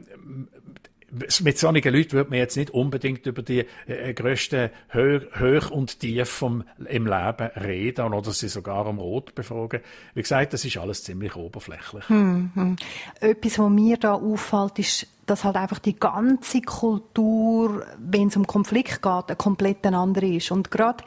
mit 1.11 1.57
solchen 1.57 1.93
Leuten 1.93 2.13
würde 2.13 2.29
man 2.29 2.39
jetzt 2.39 2.57
nicht 2.57 2.71
unbedingt 2.71 3.25
über 3.25 3.41
die 3.41 3.65
äh, 3.87 4.13
grössten 4.13 4.69
Höch 4.89 5.71
und 5.71 5.99
Tief 5.99 6.29
vom, 6.29 6.63
im 6.85 7.05
Leben 7.05 7.47
reden 7.55 8.13
oder 8.13 8.31
sie 8.31 8.49
sogar 8.49 8.85
um 8.87 8.99
Rot 8.99 9.33
befragen. 9.33 9.81
Wie 10.13 10.21
gesagt, 10.21 10.53
das 10.53 10.65
ist 10.65 10.77
alles 10.77 11.03
ziemlich 11.03 11.35
oberflächlich. 11.35 12.07
Hm, 12.09 12.51
hm. 12.53 12.75
Etwas, 13.21 13.59
was 13.59 13.69
mir 13.69 13.97
da 13.97 14.13
auffällt, 14.13 14.79
ist, 14.79 15.07
dass 15.25 15.43
halt 15.43 15.55
einfach 15.55 15.79
die 15.79 15.97
ganze 15.97 16.61
Kultur, 16.61 17.85
wenn 17.99 18.27
es 18.27 18.37
um 18.37 18.47
Konflikt 18.47 19.01
geht, 19.01 19.27
eine 19.27 19.35
komplett 19.35 19.85
andere 19.85 20.27
ist. 20.27 20.51
Und 20.51 20.71
gerade, 20.71 21.03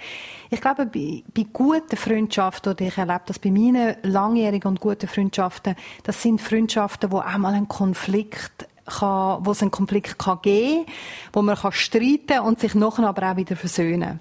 ich 0.51 0.61
glaube, 0.61 0.87
bei, 0.87 1.23
bei 1.35 1.47
guten 1.53 1.97
Freundschaften, 1.97 2.73
oder 2.73 2.87
ich 2.87 2.99
erlebe 2.99 3.23
das 3.27 3.39
bei 3.39 3.51
meinen 3.51 3.97
langjährigen 4.03 4.69
und 4.69 4.81
guten 4.81 5.09
Freundschaften, 5.09 5.75
das 6.05 6.23
sind 6.23 6.41
Freundschaften, 6.41 7.11
wo 7.11 7.19
auch 7.19 7.39
mal 7.39 7.55
ein 7.55 7.69
Konflikt 7.69 8.67
kann, 8.91 9.45
wo 9.45 9.53
es 9.53 9.63
einen 9.63 9.71
Konflikt 9.71 10.19
kann 10.19 10.39
geben 10.43 10.85
kann, 10.85 10.95
wo 11.33 11.43
man 11.43 11.57
kann 11.57 11.73
streiten 11.73 12.41
und 12.41 12.61
sich 12.61 12.75
nachher 12.75 13.09
aber 13.09 13.31
auch 13.31 13.37
wieder 13.37 13.57
versöhnen. 13.57 14.21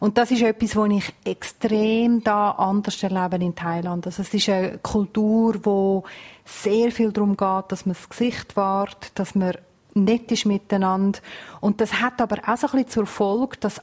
Und 0.00 0.18
das 0.18 0.30
ist 0.30 0.42
etwas, 0.42 0.76
was 0.76 0.90
ich 0.90 1.14
extrem 1.24 2.22
da 2.22 2.50
anders 2.50 3.02
erlebe 3.02 3.36
in 3.36 3.54
Thailand. 3.54 4.06
Also 4.06 4.22
es 4.22 4.34
ist 4.34 4.48
eine 4.48 4.78
Kultur, 4.78 5.56
wo 5.62 6.04
sehr 6.44 6.90
viel 6.90 7.12
darum 7.12 7.36
geht, 7.36 7.64
dass 7.68 7.86
man 7.86 7.94
das 7.94 8.08
Gesicht 8.08 8.56
wahrt, 8.56 9.12
dass 9.14 9.34
man 9.34 9.54
nett 9.94 10.30
ist 10.30 10.46
miteinander. 10.46 11.18
Und 11.60 11.80
das 11.80 12.00
hat 12.00 12.20
aber 12.20 12.36
auch 12.46 12.56
so 12.56 12.66
ein 12.66 12.72
bisschen 12.72 12.88
zur 12.88 13.06
Folge, 13.06 13.56
dass 13.58 13.80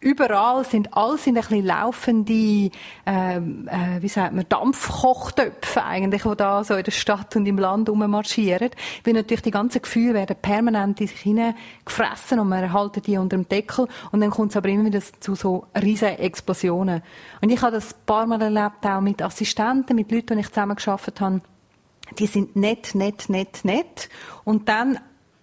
überall 0.00 0.64
sind, 0.64 0.94
alles 0.94 1.24
sind 1.24 1.36
ein 1.36 1.42
bisschen 1.42 1.64
laufende, 1.64 2.70
ähm, 3.06 3.68
äh, 3.68 4.00
wie 4.02 4.08
sagt 4.08 4.34
man, 4.34 4.44
Dampfkochtöpfe 4.48 5.82
eigentlich, 5.82 6.22
die 6.22 6.36
da 6.36 6.62
so 6.64 6.74
in 6.74 6.84
der 6.84 6.92
Stadt 6.92 7.34
und 7.34 7.46
im 7.46 7.58
Land 7.58 7.88
rummarschieren. 7.88 8.70
Weil 9.04 9.14
natürlich 9.14 9.42
die 9.42 9.50
ganzen 9.50 9.82
Gefühle 9.82 10.14
werden 10.14 10.36
permanent 10.40 11.00
in 11.00 11.08
sich 11.08 11.20
hineingefressen 11.20 12.38
und 12.38 12.48
man 12.48 12.62
erhalten 12.62 13.02
die 13.02 13.16
unter 13.16 13.36
dem 13.36 13.48
Deckel 13.48 13.88
und 14.12 14.20
dann 14.20 14.30
kommt 14.30 14.52
es 14.52 14.56
aber 14.56 14.68
immer 14.68 14.84
wieder 14.84 15.00
zu 15.20 15.34
so 15.34 15.66
riesen 15.74 16.08
Explosionen. 16.08 17.02
Und 17.40 17.50
ich 17.50 17.60
habe 17.62 17.72
das 17.72 17.94
ein 17.94 18.06
paar 18.06 18.26
Mal 18.26 18.42
erlebt, 18.42 18.84
auch 18.84 19.00
mit 19.00 19.22
Assistenten, 19.22 19.96
mit 19.96 20.12
Leuten, 20.12 20.34
die 20.34 20.40
ich 20.40 20.48
zusammen 20.48 20.76
geschafft 20.76 21.20
habe. 21.20 21.40
Die 22.18 22.26
sind 22.26 22.54
nett, 22.54 22.94
nett, 22.94 23.28
nett, 23.28 23.64
nett. 23.64 24.08
Und 24.44 24.68
dann, 24.68 24.98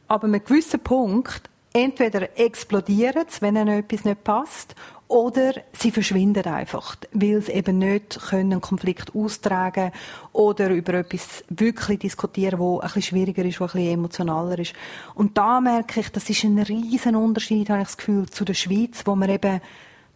aber 0.08 0.26
einem 0.26 0.44
gewissen 0.44 0.80
Punkt, 0.80 1.50
entweder 1.74 2.40
explodieren 2.40 3.26
sie, 3.28 3.42
wenn 3.42 3.56
ihnen 3.56 3.80
etwas 3.80 4.06
nicht 4.06 4.24
passt, 4.24 4.76
oder 5.08 5.54
sie 5.74 5.92
verschwinden 5.92 6.46
einfach, 6.46 6.96
weil 7.12 7.42
sie 7.42 7.52
eben 7.52 7.78
nicht 7.78 8.20
können 8.30 8.54
einen 8.54 8.62
Konflikt 8.62 9.14
austragen 9.14 9.92
oder 10.32 10.70
über 10.70 10.96
etwas 10.96 11.44
wirklich 11.50 12.00
diskutieren, 12.00 12.58
wo 12.58 12.80
ein 12.80 12.88
bisschen 12.88 13.04
schwieriger 13.04 13.46
ist, 13.46 13.60
wo 13.60 13.66
ein 13.66 13.72
bisschen 13.72 13.94
emotionaler 13.94 14.58
ist. 14.58 14.74
Und 15.14 15.38
da 15.38 15.62
merke 15.62 16.00
ich, 16.00 16.10
das 16.10 16.30
ist 16.30 16.44
ein 16.44 16.58
riesen 16.58 17.16
Unterschied, 17.16 17.70
habe 17.70 17.82
ich 17.82 17.90
das 17.90 17.98
Gefühl, 17.98 18.28
zu 18.28 18.44
der 18.44 18.56
Schweiz, 18.56 19.04
wo 19.06 19.16
man 19.16 19.30
eben 19.30 19.62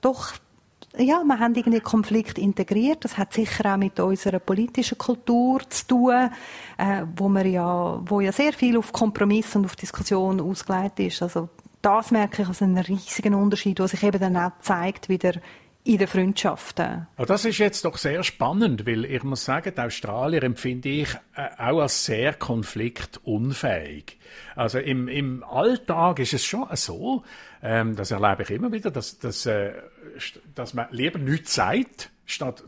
doch 0.01 0.33
ja, 1.00 1.24
wir 1.24 1.39
haben 1.39 1.56
irgendwie 1.56 1.80
Konflikt 1.80 2.38
integriert. 2.38 3.04
Das 3.04 3.18
hat 3.18 3.34
sicher 3.34 3.74
auch 3.74 3.77
mit 3.77 4.00
unserer 4.00 4.39
politischen 4.39 4.98
Kultur 4.98 5.62
zu 5.70 5.88
tun, 5.88 6.30
äh, 6.77 7.04
wo 7.16 7.30
man 7.30 7.50
ja, 7.50 8.01
wo 8.06 8.20
ja 8.20 8.32
sehr 8.32 8.54
viel 8.54 8.77
auf 8.77 8.92
Kompromiss 8.92 9.56
und 9.56 9.66
auf 9.66 9.75
Diskussion 9.75 10.42
ausgelegt 10.42 11.00
ist. 11.00 11.22
Also 11.22 11.50
das 11.82 12.12
merke 12.12 12.42
ich 12.42 12.48
als 12.48 12.62
einen 12.62 12.77
riesigen 12.77 13.36
Unterschied, 13.36 13.80
der 13.80 13.88
sich 13.88 14.04
eben 14.04 14.20
dann 14.20 14.38
auch 14.38 14.51
zeigt 14.60 15.10
wieder 15.10 15.34
in 15.88 15.98
den 15.98 16.08
Freundschaften. 16.08 17.08
das 17.15 17.46
ist 17.46 17.60
jetzt 17.60 17.86
doch 17.86 17.98
sehr 17.98 18.22
spannend, 18.24 18.86
weil 18.86 19.06
ich 19.06 19.24
muss 19.24 19.46
sagen, 19.46 19.74
die 19.75 19.82
Australier 19.82 20.44
empfinde 20.44 20.89
ich 20.89 21.10
äh, 21.36 21.48
auch 21.58 21.82
als 21.82 22.03
sehr 22.03 22.34
konfliktunfähig. 22.34 24.20
Also 24.56 24.79
im, 24.79 25.08
im 25.08 25.44
Alltag 25.44 26.20
ist 26.20 26.34
es 26.34 26.44
schon 26.44 26.67
so, 26.74 27.24
ähm, 27.63 27.96
das 27.96 28.12
erlebe 28.12 28.44
ich 28.44 28.50
immer 28.50 28.72
wieder, 28.72 28.91
dass, 28.91 29.17
dass, 29.17 29.46
äh, 29.46 29.74
dass 30.53 30.74
man 30.74 30.88
lieber 30.91 31.20
nichts 31.20 31.56
sagt, 31.56 32.12
statt 32.27 32.62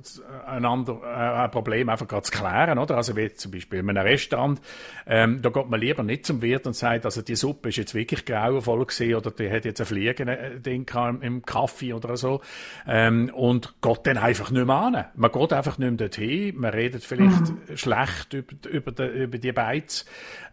einander 0.48 1.01
äh, 1.04 1.44
ein 1.44 1.51
Problem 1.51 1.89
einfach 1.89 2.08
gerade 2.08 2.24
zu 2.24 2.32
klären, 2.32 2.80
oder? 2.80 2.96
Also 2.96 3.16
wie 3.18 3.32
zum 3.34 3.51
Beispiel 3.51 3.80
in 3.80 3.89
einem 3.89 4.08
Restaurant, 4.08 4.62
ähm, 5.06 5.42
da 5.42 5.50
geht 5.50 5.70
man 5.70 5.82
lieber 5.82 6.01
nicht 6.01 6.25
zum 6.25 6.42
Wirt 6.42 6.66
und 6.66 6.78
sagt, 6.78 7.04
also 7.04 7.22
die 7.22 7.36
Suppe 7.36 7.68
ist 7.68 7.75
jetzt 7.75 7.94
wirklich 7.94 8.24
grauenvoll 8.25 8.86
gewesen 8.86 9.16
oder 9.16 9.32
die 9.32 9.51
hat 9.51 9.66
jetzt 9.66 9.82
ein 9.82 9.86
Fliegen-Ding 9.86 10.89
im, 10.96 11.22
im 11.22 11.46
Kaffee 11.46 11.92
oder 11.92 12.16
so 12.16 12.39
ähm, 12.88 13.30
und 13.36 13.75
geht 13.82 14.00
dann 14.08 14.18
einfach 14.18 14.50
nicht 14.50 14.66
mehr 14.66 14.75
an. 14.75 15.06
Man 15.16 15.32
geht 15.32 15.51
einfach 15.51 15.78
nicht 15.78 15.89
mehr 15.89 15.98
dorthin, 15.98 16.56
man 16.58 16.72
redet 16.72 17.04
vielleicht 17.04 17.50
mhm. 17.50 17.75
schlecht 17.75 18.34
über, 18.34 18.70
über, 18.70 18.92
die, 18.94 19.24
über 19.24 19.38
die 19.38 19.51
Beiz 19.51 20.06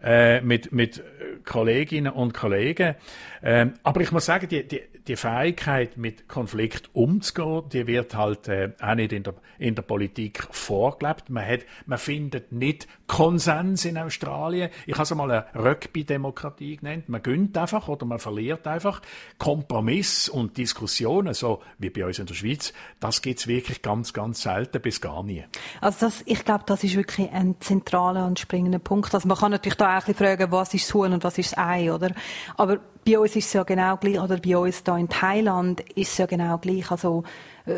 äh, 0.02 0.40
mit, 0.40 0.72
mit 0.72 1.00
Kolleginnen 1.44 2.12
und 2.12 2.34
Kollegen. 2.34 2.96
Ähm, 3.40 3.74
aber 3.84 4.00
ich 4.00 4.10
muss 4.10 4.26
sagen, 4.26 4.48
die, 4.48 4.66
die, 4.66 4.82
die 5.08 5.16
Fähigkeit, 5.16 5.96
mit 5.96 6.28
Konflikt 6.28 6.90
umzugehen, 6.92 7.68
die 7.72 7.86
wird 7.86 8.14
halt 8.14 8.48
äh, 8.48 8.72
auch 8.80 8.94
nicht 8.94 9.12
in 9.12 9.22
der, 9.22 9.34
in 9.58 9.74
der 9.74 9.82
Politik 9.82 10.46
vorgelebt. 10.50 11.30
Man, 11.30 11.46
hat, 11.46 11.60
man 11.86 11.98
findet 11.98 12.52
nicht 12.52 12.88
Konsens 13.06 13.84
in 13.84 13.98
Australien. 13.98 14.70
Ich 14.86 14.94
habe 14.94 15.04
es 15.04 15.12
einmal 15.12 15.30
eine 15.30 15.46
Rugby-Demokratie 15.54 16.76
genannt. 16.76 17.08
Man 17.08 17.22
gönnt 17.22 17.56
einfach 17.56 17.88
oder 17.88 18.04
man 18.04 18.18
verliert 18.18 18.66
einfach. 18.66 19.00
Kompromiss 19.38 20.28
und 20.28 20.56
Diskussionen, 20.56 21.34
so 21.34 21.62
wie 21.78 21.90
bei 21.90 22.04
uns 22.04 22.18
in 22.18 22.26
der 22.26 22.34
Schweiz, 22.34 22.72
das 23.00 23.22
gibt 23.22 23.40
es 23.40 23.46
wirklich 23.46 23.82
ganz, 23.82 24.12
ganz 24.12 24.42
selten 24.42 24.80
bis 24.80 25.00
gar 25.00 25.22
nie. 25.22 25.44
Also 25.80 26.06
das, 26.06 26.22
ich 26.26 26.44
glaube, 26.44 26.64
das 26.66 26.82
ist 26.82 26.96
wirklich 26.96 27.30
ein 27.30 27.56
zentraler 27.60 28.26
und 28.26 28.38
springender 28.38 28.78
Punkt. 28.78 29.14
Also 29.14 29.28
man 29.28 29.36
kann 29.36 29.52
natürlich 29.52 29.76
da 29.76 29.98
auch 29.98 30.06
ein 30.06 30.12
bisschen 30.12 30.26
fragen, 30.26 30.52
was 30.52 30.74
ist 30.74 30.86
das 30.86 30.94
Huhn 30.94 31.12
und 31.12 31.22
was 31.22 31.38
ist 31.38 31.52
das 31.52 31.58
Ei, 31.58 31.92
oder? 31.92 32.10
Aber 32.56 32.80
bei 33.06 33.18
uns 33.18 33.36
ist 33.36 33.46
es 33.46 33.52
ja 33.52 33.62
genau 33.62 33.96
gleich, 33.96 34.18
oder 34.20 34.36
bei 34.38 34.56
uns 34.56 34.82
da 34.82 34.98
in 34.98 35.08
Thailand 35.08 35.80
ist 35.94 36.12
es 36.12 36.18
ja 36.18 36.26
genau 36.26 36.58
gleich. 36.58 36.90
Also, 36.90 37.22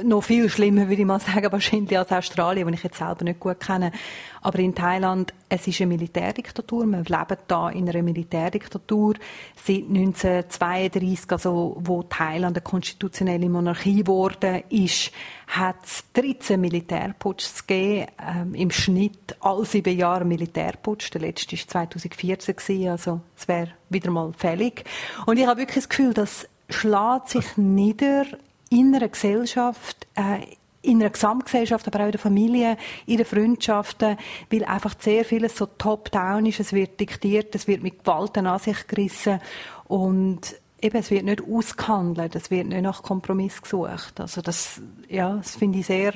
noch 0.04 0.22
viel 0.22 0.48
schlimmer, 0.48 0.88
würde 0.88 1.02
ich 1.02 1.06
mal 1.06 1.20
sagen, 1.20 1.50
wahrscheinlich 1.50 1.96
als 1.98 2.12
Australien, 2.12 2.68
die 2.68 2.74
ich 2.74 2.82
jetzt 2.82 2.98
selber 2.98 3.24
nicht 3.24 3.40
gut 3.40 3.60
kenne. 3.60 3.92
Aber 4.40 4.58
in 4.58 4.74
Thailand, 4.74 5.34
es 5.48 5.66
ist 5.66 5.80
eine 5.80 5.88
Militärdiktatur. 5.88 6.86
Wir 6.86 6.98
leben 6.98 7.36
da 7.48 7.70
in 7.70 7.88
einer 7.88 8.02
Militärdiktatur. 8.02 9.14
Seit 9.56 9.84
1932, 9.88 11.32
also, 11.32 11.76
wo 11.80 12.02
Thailand 12.02 12.56
eine 12.56 12.62
konstitutionelle 12.62 13.48
Monarchie 13.48 14.02
geworden 14.02 14.62
ist, 14.68 15.10
hat 15.48 15.76
es 15.84 16.04
13 16.12 16.60
Militärputsche 16.60 17.48
gegeben. 17.66 18.06
Ähm, 18.24 18.54
Im 18.54 18.70
Schnitt 18.70 19.36
alle 19.40 19.64
sieben 19.64 19.96
Jahre 19.96 20.24
Militärputsch. 20.24 21.12
Der 21.14 21.22
letzte 21.22 21.56
war 21.56 21.66
2014 21.66 22.56
gewesen, 22.56 22.88
also 22.88 23.20
es 23.36 23.48
wäre 23.48 23.70
wieder 23.88 24.10
mal 24.10 24.32
fällig. 24.36 24.84
Und 25.26 25.38
ich 25.38 25.46
habe 25.46 25.60
wirklich 25.60 25.84
das 25.84 25.88
Gefühl, 25.88 26.12
das 26.12 26.46
schlägt 26.70 27.30
sich 27.30 27.56
nieder 27.56 28.26
in 28.70 28.94
einer 28.94 29.08
Gesellschaft, 29.08 30.06
äh, 30.14 30.56
in 30.82 31.00
einer 31.00 31.10
Gesamtgesellschaft, 31.10 31.86
aber 31.86 32.00
auch 32.00 32.06
in 32.06 32.12
der 32.12 32.20
Familie, 32.20 32.76
in 33.06 33.16
den 33.16 33.26
Freundschaften, 33.26 34.16
weil 34.50 34.64
einfach 34.64 34.94
sehr 34.98 35.24
vieles 35.24 35.56
so 35.56 35.66
top-down 35.66 36.46
ist, 36.46 36.60
es 36.60 36.72
wird 36.72 37.00
diktiert, 37.00 37.54
es 37.54 37.66
wird 37.66 37.82
mit 37.82 38.04
Gewalt 38.04 38.38
an 38.38 38.58
sich 38.58 38.86
gerissen. 38.86 39.40
Und 39.86 40.54
eben, 40.80 40.96
es 40.96 41.10
wird 41.10 41.24
nicht 41.24 41.42
ausgehandelt, 41.42 42.34
es 42.36 42.50
wird 42.50 42.66
nicht 42.68 42.82
nach 42.82 43.02
Kompromiss 43.02 43.60
gesucht. 43.60 44.20
Also 44.20 44.40
das, 44.40 44.80
ja, 45.08 45.36
das 45.36 45.56
finde 45.56 45.78
ich 45.78 45.86
sehr 45.86 46.12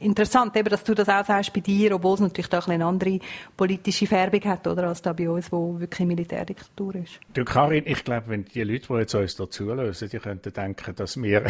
interessant, 0.00 0.56
eben, 0.56 0.68
dass 0.68 0.84
du 0.84 0.94
das 0.94 1.08
auch 1.08 1.24
sagst 1.24 1.52
bei 1.52 1.60
dir, 1.60 1.94
obwohl 1.94 2.14
es 2.14 2.20
natürlich 2.20 2.48
doch 2.48 2.68
eine 2.68 2.84
andere 2.84 3.18
politische 3.56 4.06
Färbung 4.06 4.44
hat, 4.44 4.66
oder, 4.66 4.88
als 4.88 5.02
da 5.02 5.12
bei 5.12 5.28
uns, 5.28 5.50
wo 5.50 5.78
wirklich 5.80 6.06
Militärdiktatur 6.06 6.94
ist. 6.96 7.20
Du, 7.34 7.44
Karin, 7.44 7.84
ich 7.86 8.04
glaube, 8.04 8.28
wenn 8.28 8.44
die 8.44 8.62
Leute, 8.62 8.86
die 8.88 8.94
jetzt 8.94 9.14
uns 9.14 9.36
da 9.36 9.50
zulösen, 9.50 10.08
die 10.08 10.18
könnten 10.18 10.52
denken, 10.52 10.94
dass 10.94 11.20
wir, 11.20 11.44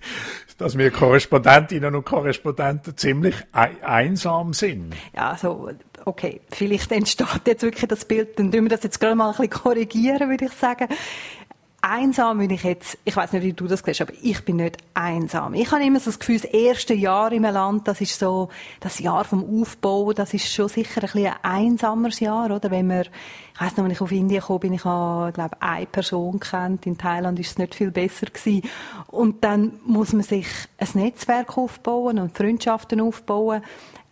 dass 0.58 0.76
wir 0.76 0.90
Korrespondentinnen 0.90 1.94
und 1.94 2.04
Korrespondenten 2.04 2.96
ziemlich 2.96 3.36
einsam 3.52 4.52
sind. 4.52 4.94
Ja, 5.14 5.30
also, 5.30 5.70
okay, 6.04 6.40
vielleicht 6.50 6.90
entsteht 6.90 7.46
jetzt 7.46 7.62
wirklich 7.62 7.88
das 7.88 8.04
Bild, 8.04 8.38
dann 8.38 8.50
tun 8.50 8.64
wir 8.64 8.70
das 8.70 8.82
jetzt 8.82 8.98
gerade 8.98 9.14
mal 9.14 9.26
ein 9.26 9.30
bisschen 9.32 9.50
korrigieren, 9.50 10.28
würde 10.28 10.46
ich 10.46 10.52
sagen 10.52 10.88
einsam 11.82 12.38
bin 12.38 12.50
ich 12.50 12.62
jetzt, 12.62 12.96
ich 13.04 13.16
weiß 13.16 13.32
nicht, 13.32 13.42
wie 13.42 13.52
du 13.52 13.66
das 13.66 13.80
siehst, 13.80 14.00
aber 14.00 14.12
ich 14.22 14.44
bin 14.44 14.56
nicht 14.56 14.78
einsam. 14.94 15.54
Ich 15.54 15.70
habe 15.72 15.84
immer 15.84 15.98
so 15.98 16.06
das 16.06 16.20
Gefühl, 16.20 16.38
das 16.38 16.44
erste 16.44 16.94
Jahr 16.94 17.32
im 17.32 17.42
Land, 17.42 17.88
das 17.88 18.00
ist 18.00 18.18
so 18.18 18.48
das 18.80 19.00
Jahr 19.00 19.24
vom 19.24 19.60
Aufbau, 19.60 20.12
das 20.12 20.32
ist 20.32 20.52
schon 20.52 20.68
sicher 20.68 21.02
ein 21.02 21.10
bisschen 21.12 21.26
ein 21.26 21.66
einsameres 21.66 22.20
Jahr, 22.20 22.50
oder? 22.52 22.70
Wenn 22.70 22.86
man, 22.86 23.02
ich 23.02 23.60
weiß 23.60 23.76
noch, 23.76 23.84
wenn 23.84 23.90
ich 23.90 24.00
auf 24.00 24.12
Indien 24.12 24.42
kam, 24.42 24.60
bin, 24.60 24.72
ich 24.72 24.84
habe, 24.84 25.32
glaube 25.32 25.56
eine 25.60 25.86
Person 25.86 26.38
kennt. 26.38 26.86
In 26.86 26.96
Thailand 26.96 27.38
ist 27.40 27.50
es 27.50 27.58
nicht 27.58 27.74
viel 27.74 27.90
besser 27.90 28.26
gewesen. 28.26 28.62
Und 29.08 29.42
dann 29.42 29.80
muss 29.84 30.12
man 30.12 30.22
sich 30.22 30.46
ein 30.78 30.88
Netzwerk 30.94 31.58
aufbauen 31.58 32.20
und 32.20 32.36
Freundschaften 32.36 33.00
aufbauen. 33.00 33.62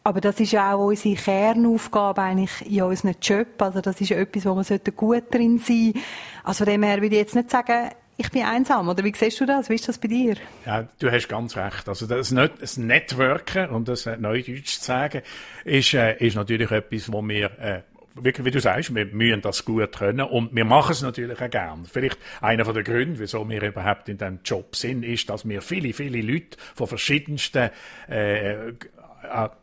Aber 0.02 0.20
das 0.20 0.40
ist 0.40 0.52
ja 0.52 0.74
auch 0.74 0.86
unsere 0.86 1.14
Kernaufgabe 1.14 2.22
eigentlich 2.22 2.70
in 2.70 2.82
unserem 2.82 3.14
Job. 3.20 3.48
Also 3.58 3.80
das 3.80 4.00
ist 4.00 4.12
etwas, 4.12 4.46
wo 4.46 4.56
wir 4.56 4.78
gut 4.92 5.24
drin 5.30 5.58
sein 5.58 5.92
sollten. 5.92 6.00
Also 6.44 6.64
von 6.64 6.72
dem 6.72 6.82
her 6.82 7.02
würde 7.02 7.16
ich 7.16 7.20
jetzt 7.20 7.34
nicht 7.34 7.50
sagen, 7.50 7.90
ich 8.16 8.30
bin 8.30 8.42
einsam. 8.42 8.88
Oder 8.88 9.04
wie 9.04 9.12
siehst 9.14 9.40
du 9.40 9.46
das? 9.46 9.68
Wie 9.68 9.74
ist 9.74 9.88
das 9.88 9.98
bei 9.98 10.08
dir? 10.08 10.36
Ja, 10.64 10.86
du 10.98 11.10
hast 11.10 11.28
ganz 11.28 11.56
recht. 11.56 11.88
Also 11.88 12.06
das, 12.06 12.34
das 12.34 12.76
Networken, 12.76 13.70
um 13.70 13.84
das 13.84 14.06
Neudeutsch 14.06 14.78
zu 14.78 14.84
sagen, 14.84 15.22
ist, 15.64 15.94
äh, 15.94 16.16
ist 16.18 16.36
natürlich 16.36 16.70
etwas, 16.70 17.12
wo 17.12 17.22
wir 17.22 17.50
äh, 17.58 17.82
wirklich, 18.14 18.44
wie 18.44 18.50
du 18.50 18.60
sagst, 18.60 18.94
wir 18.94 19.06
müssen 19.06 19.40
das 19.40 19.64
gut 19.64 19.96
können 19.96 20.26
und 20.26 20.54
wir 20.54 20.64
machen 20.64 20.92
es 20.92 21.02
natürlich 21.02 21.40
auch 21.40 21.50
gern. 21.50 21.86
Vielleicht 21.86 22.18
einer 22.40 22.64
der 22.64 22.82
Gründe, 22.82 23.18
wieso 23.18 23.48
wir 23.48 23.62
überhaupt 23.62 24.08
in 24.08 24.18
diesem 24.18 24.40
Job 24.44 24.76
sind, 24.76 25.02
ist, 25.02 25.30
dass 25.30 25.48
wir 25.48 25.62
viele, 25.62 25.92
viele 25.92 26.20
Leute 26.20 26.58
von 26.74 26.86
verschiedensten 26.86 27.70
äh, 28.08 28.52
äh, 28.52 28.74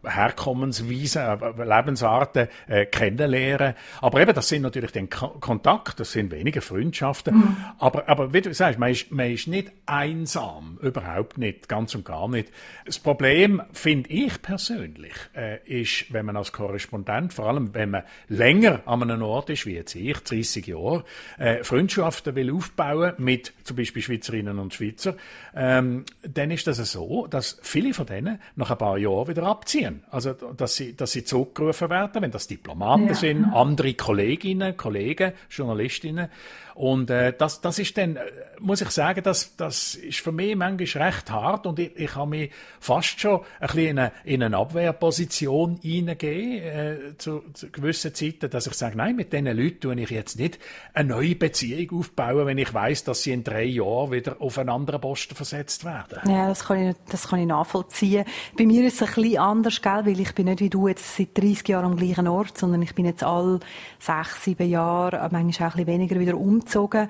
Herkommensweisen, 0.03 1.21
äh, 1.21 1.63
Lebensarten 1.63 2.47
äh, 2.67 2.85
kennenlernen. 2.85 3.73
Aber 4.01 4.21
eben, 4.21 4.33
das 4.33 4.47
sind 4.47 4.61
natürlich 4.61 4.91
den 4.91 5.09
Kontakt, 5.09 5.99
das 5.99 6.11
sind 6.11 6.31
weniger 6.31 6.61
Freundschaften. 6.61 7.35
Mhm. 7.35 7.57
Aber, 7.79 8.07
aber 8.07 8.33
wie 8.33 8.41
du 8.41 8.53
sagst, 8.53 8.79
man 8.79 8.91
ist, 8.91 9.11
man 9.11 9.31
ist 9.31 9.47
nicht 9.47 9.71
einsam, 9.85 10.77
überhaupt 10.81 11.37
nicht, 11.37 11.67
ganz 11.67 11.95
und 11.95 12.05
gar 12.05 12.27
nicht. 12.27 12.51
Das 12.85 12.99
Problem, 12.99 13.61
finde 13.73 14.09
ich 14.09 14.41
persönlich, 14.41 15.15
äh, 15.35 15.59
ist, 15.65 16.13
wenn 16.13 16.25
man 16.25 16.37
als 16.37 16.51
Korrespondent, 16.51 17.33
vor 17.33 17.47
allem 17.47 17.73
wenn 17.73 17.91
man 17.91 18.03
länger 18.27 18.81
an 18.85 19.03
einem 19.03 19.21
Ort 19.23 19.49
ist, 19.49 19.65
wie 19.65 19.73
jetzt 19.73 19.95
ich, 19.95 20.17
30 20.17 20.67
Jahre, 20.67 21.03
äh, 21.37 21.63
Freundschaften 21.63 22.35
will 22.35 22.53
aufbauen 22.53 23.13
mit 23.17 23.53
zum 23.63 23.77
Beispiel 23.77 24.01
Schweizerinnen 24.01 24.59
und 24.59 24.73
Schweizer, 24.73 25.15
ähm, 25.55 26.05
dann 26.21 26.51
ist 26.51 26.67
das 26.67 26.77
so, 26.77 27.27
dass 27.27 27.59
viele 27.61 27.93
von 27.93 28.05
denen 28.05 28.39
nach 28.55 28.71
ein 28.71 28.77
paar 28.77 28.97
Jahren 28.97 29.27
wieder 29.27 29.46
abziehen. 29.47 30.03
Also, 30.11 30.33
dass 30.33 30.75
sie, 30.75 30.95
dass 30.95 31.11
sie 31.11 31.23
zurückgerufen 31.23 31.89
werden, 31.89 32.21
wenn 32.21 32.31
das 32.31 32.47
Diplomaten 32.47 33.07
ja. 33.07 33.15
sind, 33.15 33.45
andere 33.45 33.93
Kolleginnen, 33.93 34.77
Kollegen, 34.77 35.33
Journalistinnen. 35.49 36.29
Und 36.77 37.09
äh, 37.09 37.33
das, 37.35 37.59
das 37.59 37.79
ist 37.79 37.97
dann, 37.97 38.17
äh, 38.17 38.21
muss 38.59 38.81
ich 38.81 38.91
sagen, 38.91 39.23
das, 39.23 39.55
das 39.55 39.95
ist 39.95 40.19
für 40.19 40.31
mich 40.31 40.55
manchmal 40.55 41.07
recht 41.07 41.31
hart 41.31 41.65
und 41.65 41.79
ich, 41.79 41.91
ich 41.95 42.15
habe 42.15 42.29
mich 42.29 42.51
fast 42.79 43.19
schon 43.19 43.41
ein 43.59 43.67
bisschen 43.67 43.87
in 43.87 43.99
eine, 43.99 44.11
in 44.25 44.43
eine 44.43 44.57
Abwehrposition 44.57 45.79
hineingegeben, 45.81 46.61
äh, 46.61 47.17
zu, 47.17 47.41
zu 47.53 47.71
gewissen 47.71 48.13
Zeiten, 48.13 48.51
dass 48.51 48.67
ich 48.67 48.73
sage, 48.73 48.95
nein, 48.95 49.15
mit 49.15 49.33
diesen 49.33 49.47
Leuten 49.47 49.79
tue 49.79 49.99
ich 49.99 50.11
jetzt 50.11 50.37
nicht 50.37 50.59
eine 50.93 51.09
neue 51.09 51.33
Beziehung 51.33 51.99
aufbauen, 51.99 52.45
wenn 52.45 52.59
ich 52.59 52.71
weiß, 52.71 53.05
dass 53.05 53.23
sie 53.23 53.31
in 53.31 53.43
drei 53.43 53.63
Jahren 53.63 54.11
wieder 54.11 54.39
auf 54.39 54.59
einen 54.59 54.69
anderen 54.69 55.01
Posten 55.01 55.33
versetzt 55.33 55.83
werden. 55.83 56.29
Ja, 56.29 56.47
das 56.47 56.65
kann 56.65 56.89
ich, 56.89 56.95
das 57.09 57.27
kann 57.27 57.39
ich 57.39 57.47
nachvollziehen. 57.47 58.23
Bei 58.55 58.67
mir 58.67 58.85
ist 58.85 59.01
es 59.01 59.09
ein 59.09 59.15
bisschen 59.15 59.39
anders, 59.39 59.81
gell, 59.81 60.05
weil 60.05 60.19
ich 60.19 60.35
bin 60.35 60.45
nicht 60.45 60.59
wie 60.59 60.69
du 60.69 60.87
jetzt 60.87 61.17
seit 61.17 61.35
30 61.35 61.67
Jahren 61.69 61.85
am 61.85 61.97
gleichen 61.97 62.27
Ort, 62.27 62.55
sondern 62.55 62.83
ich 62.83 62.93
bin 62.93 63.05
jetzt 63.05 63.23
all 63.23 63.61
sechs, 63.97 64.43
sieben 64.43 64.69
Jahre, 64.69 65.27
manchmal 65.31 65.69
auch 65.69 65.73
ein 65.73 65.83
bisschen 65.85 65.87
weniger 65.87 66.19
wieder 66.19 66.37
um 66.37 66.66
umgezogen. 66.75 67.09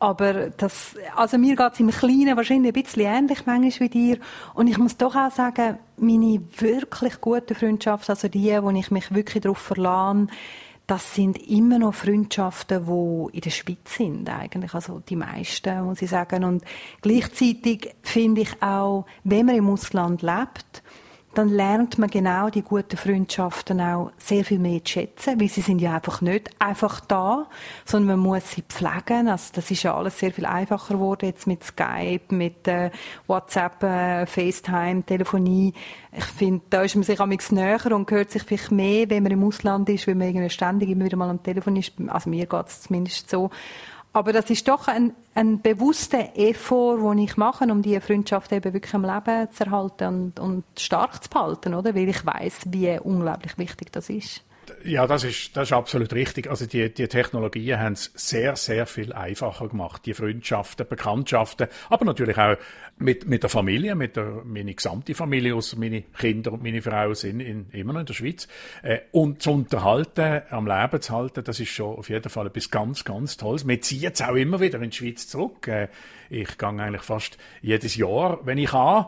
Aber 0.00 0.50
das, 0.50 0.94
also 1.16 1.38
mir 1.38 1.56
geht 1.56 1.72
es 1.72 1.80
im 1.80 1.90
Kleinen 1.90 2.36
wahrscheinlich 2.36 2.72
ein 2.72 2.82
bisschen 2.82 3.02
ähnlich 3.02 3.46
manchmal 3.46 3.72
wie 3.80 3.88
dir. 3.88 4.18
Und 4.54 4.68
ich 4.68 4.78
muss 4.78 4.96
doch 4.96 5.16
auch 5.16 5.32
sagen, 5.32 5.78
meine 5.96 6.40
wirklich 6.58 7.20
guten 7.20 7.56
Freundschaften, 7.56 8.14
also 8.14 8.28
die, 8.28 8.56
wo 8.62 8.70
ich 8.70 8.92
mich 8.92 9.12
wirklich 9.12 9.42
darauf 9.42 9.58
verlasse, 9.58 10.28
das 10.86 11.14
sind 11.14 11.36
immer 11.48 11.78
noch 11.78 11.94
Freundschaften, 11.94 12.86
die 12.86 13.36
in 13.36 13.40
der 13.42 13.50
Schweiz 13.50 13.96
sind, 13.96 14.30
eigentlich. 14.30 14.72
Also 14.72 15.00
die 15.06 15.16
meisten, 15.16 15.84
muss 15.84 16.00
ich 16.00 16.10
sagen. 16.10 16.44
Und 16.44 16.64
gleichzeitig 17.02 17.94
finde 18.02 18.42
ich 18.42 18.62
auch, 18.62 19.04
wenn 19.24 19.46
man 19.46 19.56
im 19.56 19.68
Ausland 19.68 20.22
lebt, 20.22 20.82
dann 21.34 21.50
lernt 21.50 21.98
man 21.98 22.10
genau 22.10 22.50
die 22.50 22.62
guten 22.62 22.96
Freundschaften 22.96 23.80
auch 23.80 24.10
sehr 24.18 24.44
viel 24.44 24.58
mehr 24.58 24.84
zu 24.84 24.92
schätzen, 24.92 25.40
weil 25.40 25.48
sie 25.48 25.60
sind 25.60 25.80
ja 25.80 25.94
einfach 25.94 26.20
nicht 26.20 26.50
einfach 26.58 27.00
da, 27.00 27.46
sondern 27.84 28.18
man 28.18 28.30
muss 28.30 28.50
sie 28.50 28.62
pflegen. 28.62 29.28
Also 29.28 29.50
das 29.54 29.70
ist 29.70 29.82
ja 29.82 29.94
alles 29.94 30.18
sehr 30.18 30.32
viel 30.32 30.46
einfacher 30.46 30.94
geworden 30.94 31.26
jetzt 31.26 31.46
mit 31.46 31.62
Skype, 31.62 32.34
mit 32.34 32.66
äh, 32.66 32.90
WhatsApp, 33.26 33.82
äh, 33.82 34.26
FaceTime, 34.26 35.04
Telefonie. 35.04 35.74
Ich 36.12 36.24
finde, 36.24 36.64
da 36.70 36.82
ist 36.82 36.96
man 36.96 37.04
sich 37.04 37.20
am 37.20 37.30
näher 37.50 37.92
und 37.92 38.10
hört 38.10 38.30
sich 38.30 38.42
vielleicht 38.42 38.72
mehr, 38.72 39.08
wenn 39.10 39.22
man 39.22 39.32
im 39.32 39.44
Ausland 39.44 39.88
ist, 39.90 40.08
weil 40.08 40.14
man 40.14 40.28
irgendwie 40.28 40.50
ständig 40.50 40.88
immer 40.88 41.04
wieder 41.04 41.16
mal 41.16 41.30
am 41.30 41.42
Telefon 41.42 41.76
ist. 41.76 41.92
Also 42.08 42.30
mir 42.30 42.46
geht 42.46 42.66
es 42.66 42.82
zumindest 42.82 43.30
so. 43.30 43.50
Aber 44.18 44.32
das 44.32 44.50
ist 44.50 44.66
doch 44.66 44.88
ein, 44.88 45.14
ein 45.36 45.62
bewusster 45.62 46.36
Effort, 46.36 46.98
den 46.98 47.18
ich 47.18 47.36
mache, 47.36 47.64
um 47.66 47.82
diese 47.82 48.00
Freundschaft 48.00 48.50
eben 48.50 48.74
wirklich 48.74 48.92
am 48.92 49.04
Leben 49.04 49.48
zu 49.52 49.62
erhalten 49.64 50.08
und, 50.08 50.40
und 50.40 50.64
stark 50.76 51.22
zu 51.22 51.30
behalten, 51.30 51.72
oder? 51.72 51.94
Weil 51.94 52.08
ich 52.08 52.26
weiß, 52.26 52.62
wie 52.66 52.98
unglaublich 52.98 53.56
wichtig 53.58 53.92
das 53.92 54.10
ist. 54.10 54.42
Ja, 54.84 55.06
das 55.06 55.24
ist, 55.24 55.56
das 55.56 55.68
ist 55.68 55.72
absolut 55.72 56.12
richtig. 56.12 56.48
Also 56.48 56.66
die, 56.66 56.92
die 56.92 57.08
Technologien 57.08 57.78
haben 57.78 57.92
es 57.94 58.10
sehr, 58.14 58.56
sehr 58.56 58.86
viel 58.86 59.12
einfacher 59.12 59.68
gemacht. 59.68 60.06
Die 60.06 60.14
Freundschaften, 60.14 60.86
Bekanntschaften, 60.88 61.68
aber 61.88 62.04
natürlich 62.04 62.38
auch 62.38 62.56
mit, 62.98 63.28
mit 63.28 63.42
der 63.42 63.50
Familie, 63.50 63.94
mit 63.94 64.16
der, 64.16 64.42
meine 64.44 64.74
gesamte 64.74 65.14
Familie, 65.14 65.54
aus 65.54 65.76
meine 65.76 66.02
Kinder 66.02 66.52
und 66.52 66.62
meine 66.62 66.82
Frau 66.82 67.14
sind 67.14 67.40
in, 67.40 67.66
immer 67.70 67.92
noch 67.92 68.00
in 68.00 68.06
der 68.06 68.14
Schweiz. 68.14 68.48
Äh, 68.82 69.00
und 69.12 69.42
zu 69.42 69.52
unterhalten, 69.52 70.42
am 70.50 70.66
Leben 70.66 71.00
zu 71.00 71.14
halten, 71.14 71.44
das 71.44 71.60
ist 71.60 71.70
schon 71.70 71.96
auf 71.96 72.08
jeden 72.08 72.28
Fall 72.28 72.46
etwas 72.46 72.70
ganz, 72.70 73.04
ganz 73.04 73.36
Tolles. 73.36 73.66
Wir 73.66 73.80
ziehen 73.80 74.02
jetzt 74.02 74.22
auch 74.22 74.34
immer 74.34 74.60
wieder 74.60 74.80
in 74.80 74.90
die 74.90 74.96
Schweiz 74.96 75.28
zurück. 75.28 75.68
Äh, 75.68 75.88
ich 76.30 76.58
gehe 76.58 76.68
eigentlich 76.68 77.02
fast 77.02 77.38
jedes 77.62 77.96
Jahr, 77.96 78.40
wenn 78.44 78.58
ich 78.58 78.70
kann. 78.70 79.06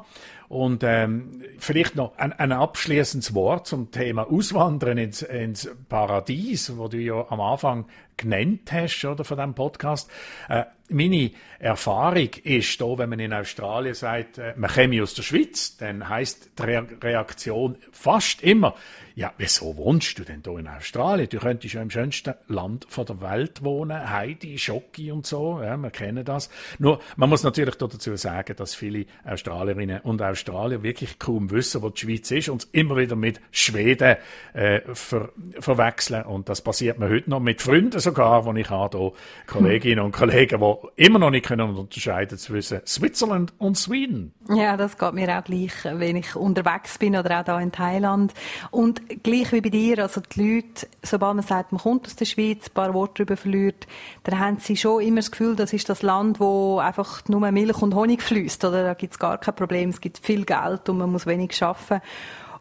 Und 0.50 0.82
ähm, 0.82 1.44
vielleicht 1.58 1.94
noch 1.94 2.18
ein, 2.18 2.32
ein 2.32 2.50
abschließendes 2.50 3.34
Wort 3.34 3.68
zum 3.68 3.92
Thema 3.92 4.28
Auswandern 4.28 4.98
ins, 4.98 5.22
ins 5.22 5.70
Paradies, 5.88 6.76
wo 6.76 6.88
du 6.88 6.96
ja 6.96 7.24
am 7.30 7.40
Anfang 7.40 7.86
genannt 8.20 8.70
hast, 8.72 9.04
oder, 9.04 9.24
von 9.24 9.36
diesem 9.38 9.54
Podcast. 9.54 10.10
Äh, 10.48 10.64
meine 10.90 11.30
Erfahrung 11.58 12.30
ist 12.42 12.80
da, 12.80 12.98
wenn 12.98 13.10
man 13.10 13.20
in 13.20 13.32
Australien 13.32 13.94
sagt, 13.94 14.38
äh, 14.38 14.54
man 14.56 14.70
käme 14.70 15.02
aus 15.02 15.14
der 15.14 15.22
Schweiz, 15.22 15.76
dann 15.76 16.08
heißt 16.08 16.50
die 16.58 16.62
Re 16.62 16.86
Reaktion 17.02 17.76
fast 17.92 18.42
immer, 18.42 18.74
ja, 19.14 19.32
wieso 19.36 19.76
wohnst 19.76 20.18
du 20.18 20.24
denn 20.24 20.42
da 20.42 20.58
in 20.58 20.66
Australien? 20.66 21.28
Du 21.28 21.38
könntest 21.38 21.74
ja 21.74 21.82
im 21.82 21.90
schönsten 21.90 22.34
Land 22.48 22.86
der 22.96 23.20
Welt 23.20 23.62
wohnen, 23.62 24.10
Heidi, 24.10 24.56
Schocki 24.56 25.12
und 25.12 25.26
so, 25.26 25.60
ja, 25.62 25.76
wir 25.76 25.90
kennen 25.90 26.24
das. 26.24 26.48
Nur, 26.78 27.00
man 27.16 27.28
muss 27.28 27.42
natürlich 27.42 27.74
dazu 27.74 28.16
sagen, 28.16 28.56
dass 28.56 28.74
viele 28.74 29.06
Australierinnen 29.24 30.00
und 30.00 30.22
Australier 30.22 30.82
wirklich 30.82 31.18
kaum 31.18 31.50
wissen, 31.50 31.82
wo 31.82 31.90
die 31.90 32.00
Schweiz 32.00 32.30
ist 32.30 32.48
und 32.48 32.68
immer 32.72 32.96
wieder 32.96 33.16
mit 33.16 33.40
Schweden 33.50 34.16
äh, 34.54 34.80
ver 34.94 35.30
verwechseln 35.58 36.24
und 36.24 36.48
das 36.48 36.62
passiert 36.62 36.98
mir 36.98 37.10
heute 37.10 37.28
noch 37.28 37.40
mit 37.40 37.60
Freunden 37.60 38.00
sogar, 38.10 38.44
wo 38.44 38.52
ich 38.52 38.68
habe, 38.68 38.98
hier 38.98 39.12
Kolleginnen 39.46 40.04
und 40.04 40.12
Kollegen, 40.12 40.60
die 40.60 41.04
immer 41.04 41.18
noch 41.18 41.30
nicht 41.30 41.46
können 41.46 41.76
unterscheiden 41.76 42.38
zwischen 42.38 42.80
Switzerland 42.86 43.52
und 43.58 43.76
Sweden. 43.76 44.32
Ja, 44.48 44.76
das 44.76 44.98
geht 44.98 45.14
mir 45.14 45.38
auch 45.38 45.44
gleich, 45.44 45.72
wenn 45.84 46.16
ich 46.16 46.34
unterwegs 46.34 46.98
bin 46.98 47.16
oder 47.16 47.40
auch 47.40 47.44
da 47.44 47.60
in 47.60 47.72
Thailand. 47.72 48.34
Und 48.70 49.22
gleich 49.22 49.52
wie 49.52 49.60
bei 49.60 49.68
dir, 49.68 50.00
also 50.00 50.20
die 50.20 50.54
Leute, 50.54 50.88
sobald 51.02 51.36
man 51.36 51.44
sagt, 51.44 51.72
man 51.72 51.80
kommt 51.80 52.06
aus 52.06 52.16
der 52.16 52.24
Schweiz, 52.24 52.68
ein 52.68 52.74
paar 52.74 52.94
Worte 52.94 53.24
darüber 53.24 53.36
verliert, 53.36 53.86
dann 54.24 54.38
haben 54.38 54.58
sie 54.58 54.76
schon 54.76 55.02
immer 55.02 55.16
das 55.20 55.30
Gefühl, 55.30 55.56
das 55.56 55.72
ist 55.72 55.88
das 55.88 56.02
Land, 56.02 56.40
wo 56.40 56.78
einfach 56.78 57.22
nur 57.28 57.50
Milch 57.50 57.80
und 57.80 57.94
Honig 57.94 58.22
fließt, 58.22 58.64
oder? 58.64 58.82
Da 58.82 58.94
gibt 58.94 59.12
es 59.14 59.18
gar 59.18 59.38
kein 59.38 59.54
Problem, 59.54 59.90
es 59.90 60.00
gibt 60.00 60.18
viel 60.18 60.44
Geld 60.44 60.88
und 60.88 60.98
man 60.98 61.10
muss 61.10 61.26
wenig 61.26 61.62
arbeiten. 61.62 62.02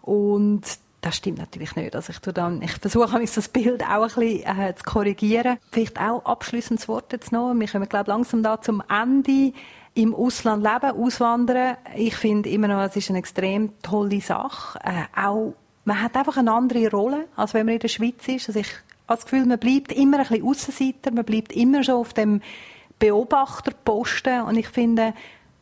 Und 0.02 0.64
das 1.02 1.16
stimmt 1.16 1.38
natürlich 1.38 1.76
nicht. 1.76 1.96
Also 1.96 2.12
ich, 2.12 2.20
tue 2.20 2.34
dann, 2.34 2.62
ich 2.62 2.72
versuche 2.72 3.20
das 3.20 3.48
Bild 3.50 3.84
auch 3.84 4.04
ein 4.04 4.20
bisschen 4.20 4.60
äh, 4.60 4.76
zu 4.76 4.84
korrigieren. 4.84 5.58
Vielleicht 5.72 6.00
auch 6.00 6.26
abschließendes 6.26 6.88
Wort 6.88 7.14
jetzt 7.14 7.32
noch. 7.32 7.54
Wir 7.54 7.68
kommen, 7.68 7.88
glaube 7.88 8.12
langsam 8.12 8.44
da 8.44 8.60
zum 8.62 8.84
Ende. 8.90 9.54
Im 9.96 10.14
Ausland 10.14 10.64
leben, 10.64 10.96
auswandern. 10.96 11.78
Ich 11.96 12.16
finde 12.16 12.50
immer 12.50 12.68
noch, 12.68 12.82
es 12.82 12.96
ist 12.96 13.10
eine 13.10 13.20
extrem 13.20 13.82
tolle 13.82 14.22
Sache. 14.22 14.80
Äh, 14.84 15.20
auch, 15.20 15.54
man 15.84 16.02
hat 16.02 16.16
einfach 16.16 16.38
eine 16.38 16.52
andere 16.52 16.90
Rolle, 16.92 17.26
als 17.36 17.54
wenn 17.54 17.66
man 17.66 17.76
in 17.76 17.82
der 17.82 17.88
Schweiz 17.88 18.28
ist. 18.28 18.50
Also 18.50 18.60
ich 18.60 18.70
habe 19.08 19.18
das 19.18 19.24
Gefühl, 19.24 19.46
man 19.46 19.58
bleibt 19.58 19.92
immer 19.92 20.20
ein 20.20 20.28
bisschen 20.28 20.46
Aussenseiter, 20.46 21.12
man 21.12 21.26
bleibt 21.26 21.54
immer 21.54 21.84
so 21.84 21.98
auf 22.00 22.14
dem 22.14 22.42
Beobachterposten. 23.00 24.44
Und 24.44 24.58
ich 24.58 24.68
finde, 24.68 25.14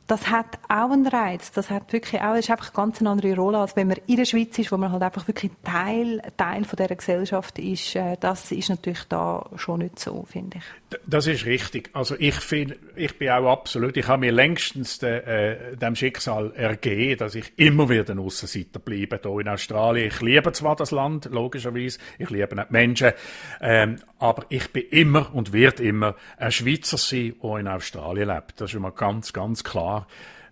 das 0.07 0.29
hat 0.29 0.57
auch 0.69 0.89
einen 0.91 1.05
Reiz. 1.05 1.51
Das 1.51 1.69
hat 1.69 1.91
wirklich 1.91 2.21
auch, 2.21 2.35
ist 2.35 2.49
einfach 2.49 2.73
eine 2.73 2.85
ganz 2.85 3.01
andere 3.01 3.35
Rolle, 3.35 3.59
als 3.59 3.75
wenn 3.75 3.87
man 3.87 3.97
in 4.07 4.15
der 4.15 4.25
Schweiz 4.25 4.57
ist, 4.57 4.71
wo 4.71 4.77
man 4.77 4.91
halt 4.91 5.03
einfach 5.03 5.27
wirklich 5.27 5.51
Teil, 5.63 6.21
Teil 6.37 6.63
von 6.63 6.77
dieser 6.77 6.95
Gesellschaft 6.95 7.59
ist. 7.59 7.95
Äh, 7.95 8.15
das 8.19 8.51
ist 8.51 8.69
natürlich 8.69 9.03
da 9.09 9.45
schon 9.57 9.79
nicht 9.79 9.99
so, 9.99 10.23
finde 10.23 10.59
ich. 10.59 10.99
Das 11.05 11.27
ist 11.27 11.45
richtig. 11.45 11.89
Also 11.91 12.15
ich 12.17 12.35
finde, 12.35 12.77
ich 12.95 13.17
bin 13.17 13.29
auch 13.29 13.51
absolut, 13.51 13.97
ich 13.97 14.07
habe 14.07 14.21
mir 14.21 14.31
längstens 14.31 14.99
de, 14.99 15.17
äh, 15.25 15.75
dem 15.75 15.95
Schicksal 15.95 16.53
ergeben, 16.55 17.19
dass 17.19 17.35
ich 17.35 17.51
immer 17.57 17.89
wieder 17.89 18.09
ein 18.09 18.19
Aussenseiter 18.19 18.79
bleibe 18.79 19.19
hier 19.21 19.39
in 19.39 19.49
Australien. 19.49 20.07
Ich 20.07 20.21
liebe 20.21 20.53
zwar 20.53 20.77
das 20.77 20.91
Land, 20.91 21.25
logischerweise, 21.25 21.99
ich 22.17 22.29
liebe 22.29 22.55
die 22.55 22.61
Menschen, 22.69 23.11
ähm, 23.59 23.97
aber 24.19 24.45
ich 24.47 24.71
bin 24.71 24.83
immer 24.89 25.35
und 25.35 25.51
wird 25.51 25.81
immer 25.81 26.15
ein 26.37 26.51
Schweizer 26.53 26.97
sein, 26.97 27.35
der 27.43 27.57
in 27.57 27.67
Australien 27.67 28.29
lebt. 28.29 28.61
Das 28.61 28.71
ist 28.71 28.75
immer 28.75 28.91
ganz, 28.91 29.33
ganz 29.33 29.65
klar. 29.65 29.96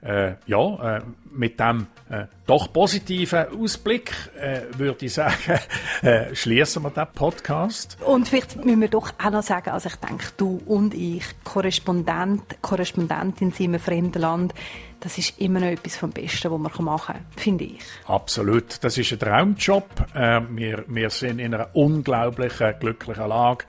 Äh, 0.06 0.36
ja, 0.46 0.98
äh, 0.98 1.02
mit 1.32 1.60
dem 1.60 1.88
äh, 2.10 2.26
doch 2.46 2.72
positiven 2.72 3.48
Ausblick 3.60 4.12
äh, 4.40 4.62
würde 4.78 5.08
ich 5.08 5.14
sagen, 5.14 5.60
äh, 6.04 6.36
schließen 6.36 6.84
wir 6.84 6.92
den 6.92 7.08
Podcast. 7.14 7.98
Und 8.06 8.28
vielleicht 8.28 8.64
müssen 8.64 8.82
wir 8.82 8.88
doch 8.88 9.12
auch 9.18 9.32
noch 9.32 9.42
sagen, 9.42 9.72
also 9.72 9.90
ich 9.90 9.96
denke, 9.96 10.26
du 10.38 10.62
und 10.68 10.94
ich, 10.94 11.24
Korrespondent, 11.44 12.62
Korrespondentin 12.62 13.52
in 13.58 13.66
einem 13.66 13.80
fremden 13.80 14.22
Land, 14.22 14.54
das 15.00 15.18
ist 15.18 15.40
immer 15.40 15.60
noch 15.60 15.68
etwas 15.68 15.98
vom 15.98 16.12
Besten, 16.12 16.52
was 16.52 16.78
man 16.78 16.86
machen 16.86 17.16
kann, 17.16 17.26
finde 17.36 17.66
ich. 17.66 17.82
Absolut. 18.08 18.84
Das 18.84 18.98
ist 18.98 19.12
ein 19.12 19.20
Traumjob. 19.20 19.86
Äh, 20.14 20.42
wir, 20.52 20.86
wir 20.88 21.10
sind 21.10 21.40
in 21.40 21.54
einer 21.54 21.70
unglaublichen, 21.74 22.74
glücklichen 22.80 23.28
Lage. 23.28 23.66